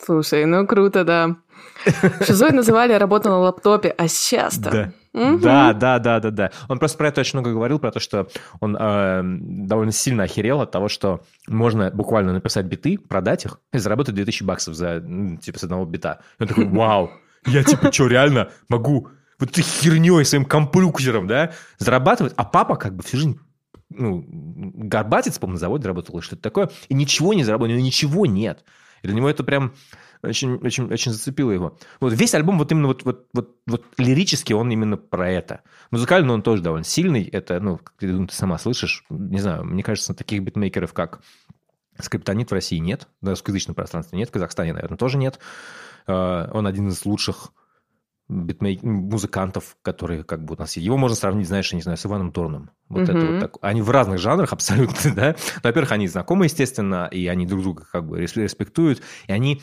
[0.03, 1.35] Слушай, ну круто, да.
[2.25, 4.71] Шизой называли работу на лаптопе, а сейчас-то...
[4.71, 4.93] Да.
[5.13, 5.41] Мгм.
[5.41, 6.51] Да, да, да, да, да.
[6.69, 8.29] Он просто про это очень много говорил, про то, что
[8.61, 13.77] он э, довольно сильно охерел от того, что можно буквально написать биты, продать их и
[13.77, 15.03] заработать 2000 баксов за,
[15.41, 16.21] типа, с одного бита.
[16.39, 17.11] И он такой, вау,
[17.45, 22.33] я, типа, что, реально могу вот этой херней, своим компьютером, да, зарабатывать?
[22.37, 23.39] А папа как бы всю жизнь
[23.89, 27.85] ну, горбатец, по-моему, на заводе работал или что-то такое, и ничего не заработал, у него
[27.85, 28.63] ничего нет.
[29.01, 29.73] И для него это прям
[30.23, 31.77] очень, очень, очень зацепило его.
[31.99, 35.61] Вот весь альбом вот именно вот, вот, вот, вот лирически он именно про это.
[35.89, 37.23] Музыкально он тоже довольно сильный.
[37.23, 39.05] Это, ну, как ты, думаю, ты сама слышишь.
[39.09, 41.21] Не знаю, мне кажется, таких битмейкеров, как
[41.99, 43.07] Скриптонит в России нет.
[43.21, 44.29] На русскоязычном пространстве нет.
[44.29, 45.39] В Казахстане, наверное, тоже нет.
[46.07, 47.51] Э, Он один из лучших
[48.31, 48.81] битмейк...
[48.83, 50.85] музыкантов, которые как бы у нас есть.
[50.85, 52.71] Его можно сравнить, знаешь, я не знаю, с Иваном Торном.
[52.89, 53.27] Вот это Мгм.
[53.33, 53.57] вот так.
[53.61, 55.35] Они в разных жанрах абсолютно, да.
[55.63, 59.01] Во-первых, они знакомы, естественно, и они друг друга как бы рес- респектуют.
[59.27, 59.61] И они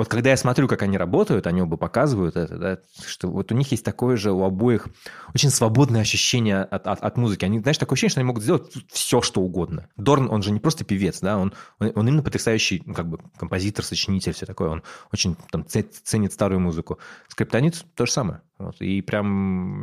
[0.00, 3.54] вот когда я смотрю, как они работают, они оба показывают это, да, что вот у
[3.54, 4.88] них есть такое же у обоих
[5.34, 7.44] очень свободное ощущение от, от, от музыки.
[7.44, 9.90] Они, знаешь, такое ощущение, что они могут сделать все, что угодно.
[9.98, 13.18] Дорн, он же не просто певец, да, он, он, он именно потрясающий, ну, как бы,
[13.36, 14.70] композитор, сочинитель, все такое.
[14.70, 14.82] Он
[15.12, 16.98] очень там ценит старую музыку.
[17.28, 18.40] Скриптонит то же самое.
[18.56, 18.80] Вот.
[18.80, 19.28] И прям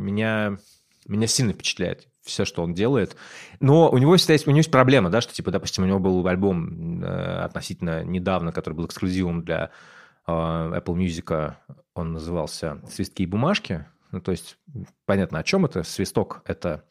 [0.04, 0.58] меня,
[1.06, 3.14] меня сильно впечатляет все, что он делает.
[3.60, 6.00] Но у него всегда есть, у него есть проблема, да, что, типа, допустим, у него
[6.00, 9.70] был альбом э, относительно недавно, который был эксклюзивом для
[10.32, 11.54] Apple Music,
[11.94, 13.86] он назывался «Свистки и бумажки».
[14.12, 14.56] Ну, то есть,
[15.06, 15.82] понятно, о чем это.
[15.82, 16.84] Свисток– это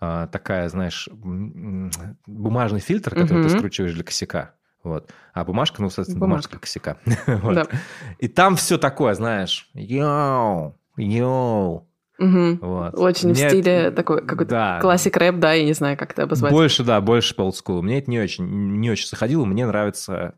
[0.00, 1.08] э, такая, знаешь,
[2.26, 3.48] бумажный фильтр, который Мгм.
[3.48, 4.54] ты скручиваешь для косяка.
[4.82, 5.10] Вот.
[5.32, 6.50] А бумажка, ну, соответственно, Бумажка.
[6.50, 6.96] бумажка косяка.
[7.42, 7.54] Вот.
[7.54, 7.66] Да.
[8.18, 11.88] И там все такое, знаешь, йоу, йоу.
[12.18, 12.58] Мгм.
[12.62, 12.94] Вот.
[12.98, 14.78] Очень в Мне стиле это- такой какой-то Да.
[14.80, 16.52] классик рэп, да, я не знаю, как это обозвать.
[16.52, 17.82] Больше, да, больше по олдскулу.
[17.82, 18.46] Мне это не очень,
[18.78, 19.44] не очень заходило.
[19.44, 20.34] Мне нравится,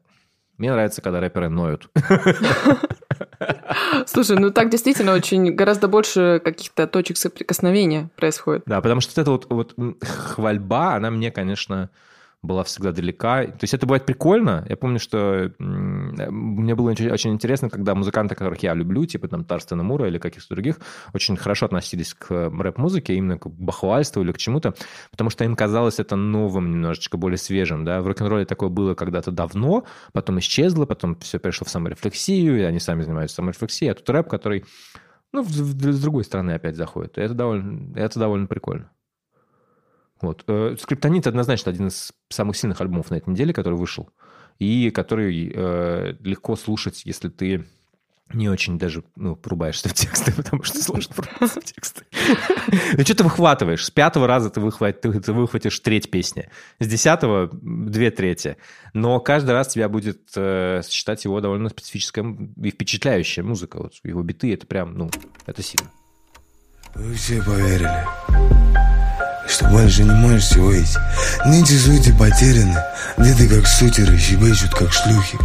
[0.59, 1.89] мне нравится, когда рэперы ноют.
[4.07, 8.63] Слушай, ну так действительно очень гораздо больше каких-то точек соприкосновения происходит.
[8.67, 9.75] Да, потому что вот эта вот, вот
[10.05, 11.91] хвальба, она мне, конечно,
[12.47, 13.45] была всегда далека.
[13.45, 14.65] То есть это бывает прикольно.
[14.69, 19.83] Я помню, что мне было очень, интересно, когда музыканты, которых я люблю, типа там Тарстена
[19.83, 20.79] Мура или каких-то других,
[21.13, 24.75] очень хорошо относились к рэп-музыке, именно к бахвальству или к чему-то,
[25.11, 27.85] потому что им казалось это новым, немножечко более свежим.
[27.85, 28.01] Да?
[28.01, 32.79] В рок-н-ролле такое было когда-то давно, потом исчезло, потом все перешло в саморефлексию, и они
[32.79, 34.65] сами занимаются саморефлексией, а тут рэп, который
[35.33, 37.19] ну, с другой стороны опять заходит.
[37.19, 38.91] Это довольно, это довольно прикольно.
[40.21, 40.45] Вот.
[40.47, 44.09] Э, Скриптонит однозначно один из самых сильных альбомов на этой неделе, который вышел.
[44.59, 47.67] И который э, легко слушать, если ты
[48.33, 52.05] не очень даже ну, порубаешься в тексты, потому что сложно порубаться в тексты.
[52.97, 53.85] Ну, что ты выхватываешь?
[53.85, 56.49] С пятого раза ты, выхват- ты- выхватишь треть песни.
[56.81, 58.57] С десятого– две трети.
[58.95, 62.25] Но каждый раз тебя будет э, считать его довольно специфическая
[62.63, 63.79] и впечатляющая музыка.
[63.79, 65.11] Вот его биты– это прям, ну,
[65.47, 65.91] это сильно.
[66.95, 67.91] Вы все поверили,
[69.49, 70.99] что больше не можете выйти.
[71.47, 72.77] Нити сути потеряны,
[73.17, 75.39] где-то как сутеры, щебечут как шлюхи.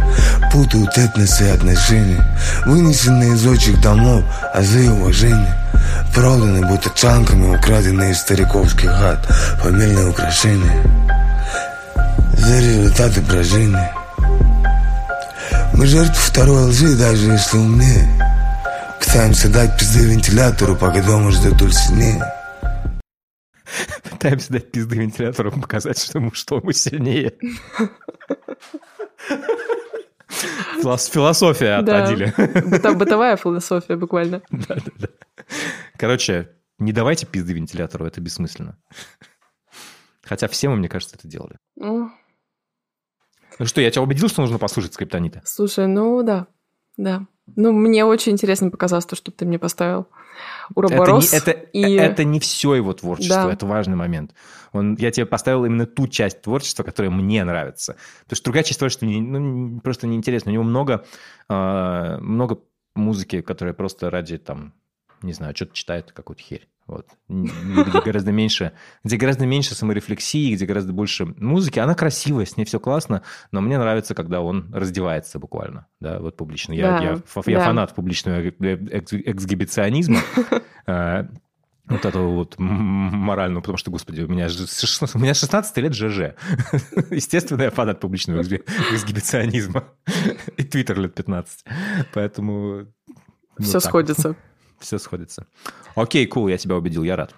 [0.52, 2.24] Путают этносы и отношения,
[2.66, 4.24] вынесенные из отчих домов,
[4.54, 5.56] азы уважения.
[6.14, 9.24] Проданы будто чанками, украденные из стариковских хат,
[9.62, 10.82] фамильные украшения.
[12.36, 13.92] За результаты брожения.
[15.74, 18.08] Мы жертвы второй лжи, даже если умнее.
[19.00, 22.22] Пытаемся дать пизды вентилятору, пока дома ждет сильнее.
[24.22, 27.36] Пытаемся дать пизды вентилятору, показать, что мы, что мы сильнее.
[30.80, 32.92] Филос- Философия от Да.
[32.94, 34.40] Бытовая философия буквально.
[34.50, 35.08] Да-да-да.
[35.98, 38.78] Короче, не давайте пизды вентилятору, это бессмысленно.
[40.22, 41.56] Хотя все мы, мне кажется, это делали.
[41.74, 42.08] Ну,
[43.58, 45.42] Ну что, я тебя убедил, что нужно послушать скриптонита?
[45.44, 46.46] Слушай, ну да,
[46.96, 47.26] да.
[47.56, 50.06] Ну, мне очень интересно показалось то, что ты мне поставил
[50.70, 51.32] Это Уроборос.
[51.32, 51.94] не, это, и...
[51.94, 53.52] это не все его творчество, Да.
[53.52, 54.32] это важный момент.
[54.72, 57.96] Он, я тебе поставил именно ту часть творчества, которая мне нравится.
[58.22, 60.50] Потому что другая часть творчества мне, ну, просто неинтересна.
[60.50, 61.04] У него много,
[61.48, 62.60] а, много
[62.94, 64.72] музыки, которая просто ради, там,
[65.20, 66.68] не знаю, что-то читает, какую-то херь.
[66.86, 67.06] Вот.
[67.28, 68.72] Где гораздо меньше,
[69.04, 71.78] где гораздо меньше саморефлексии, где гораздо больше музыки.
[71.78, 76.36] Она красивая, с ней все классно, но мне нравится, когда он раздевается буквально, да, вот
[76.36, 76.72] публично.
[76.72, 77.64] Я, Да, я, я да.
[77.64, 80.20] фанат публичного экс- эксгибиционизма.
[80.86, 81.24] Э,
[81.88, 85.76] Вот этого вот морального, потому что, господи, у меня, же с 16 у меня 16
[85.78, 86.18] лет ЖЖ.
[87.10, 89.84] Естественно, я фанат публичного эксгибиционизма.
[90.56, 91.64] И Твиттер лет 15.
[92.14, 92.86] Поэтому...
[93.58, 94.36] ну, Все сходится.
[94.82, 95.46] Все сходится.
[95.94, 97.34] Окей, кул, я тебя убедил, я рад.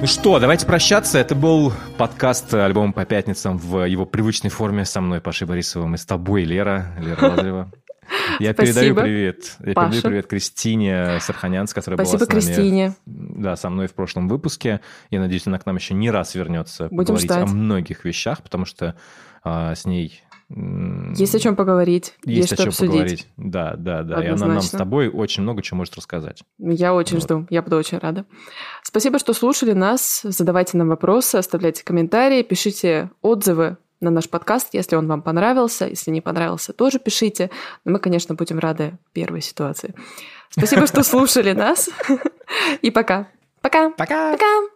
[0.00, 1.18] Ну что, давайте прощаться.
[1.18, 5.96] Это был подкаст «Альбом по пятницам» в его привычной форме со мной, Пашей Борисовым, и
[5.98, 7.70] с тобой, Лера, Лера Лазарева.
[8.40, 9.56] Я Спасибо, передаю привет.
[9.64, 9.90] Я Паша.
[9.92, 12.94] передаю привет Кристине Сарханян, которая Спасибо была с нами Кристине.
[13.06, 14.80] да, со мной в прошлом выпуске.
[15.10, 17.42] Я надеюсь, она к нам еще не раз вернется Будем поговорить ждать.
[17.44, 18.96] о многих вещах, потому что
[19.44, 22.90] а, с ней Есть о чем поговорить, есть, есть о чем обсудить.
[22.92, 23.28] поговорить.
[23.36, 24.22] Да, да, да.
[24.22, 24.78] И она нам с Однозначно.
[24.78, 26.42] тобой очень много чего может рассказать.
[26.58, 27.22] Я очень Вот.
[27.24, 28.26] жду, я буду очень рада.
[28.82, 30.20] Спасибо, что слушали нас.
[30.24, 35.86] Задавайте нам вопросы, оставляйте комментарии, пишите отзывы на наш подкаст, если он вам понравился.
[35.86, 37.50] Если не понравился, тоже пишите.
[37.84, 39.94] Но мы, конечно, будем рады первой ситуации.
[40.50, 41.88] Спасибо, что слушали нас.
[42.82, 43.28] И пока.
[43.62, 43.90] Пока.
[43.90, 44.32] Пока!
[44.32, 44.71] Пока.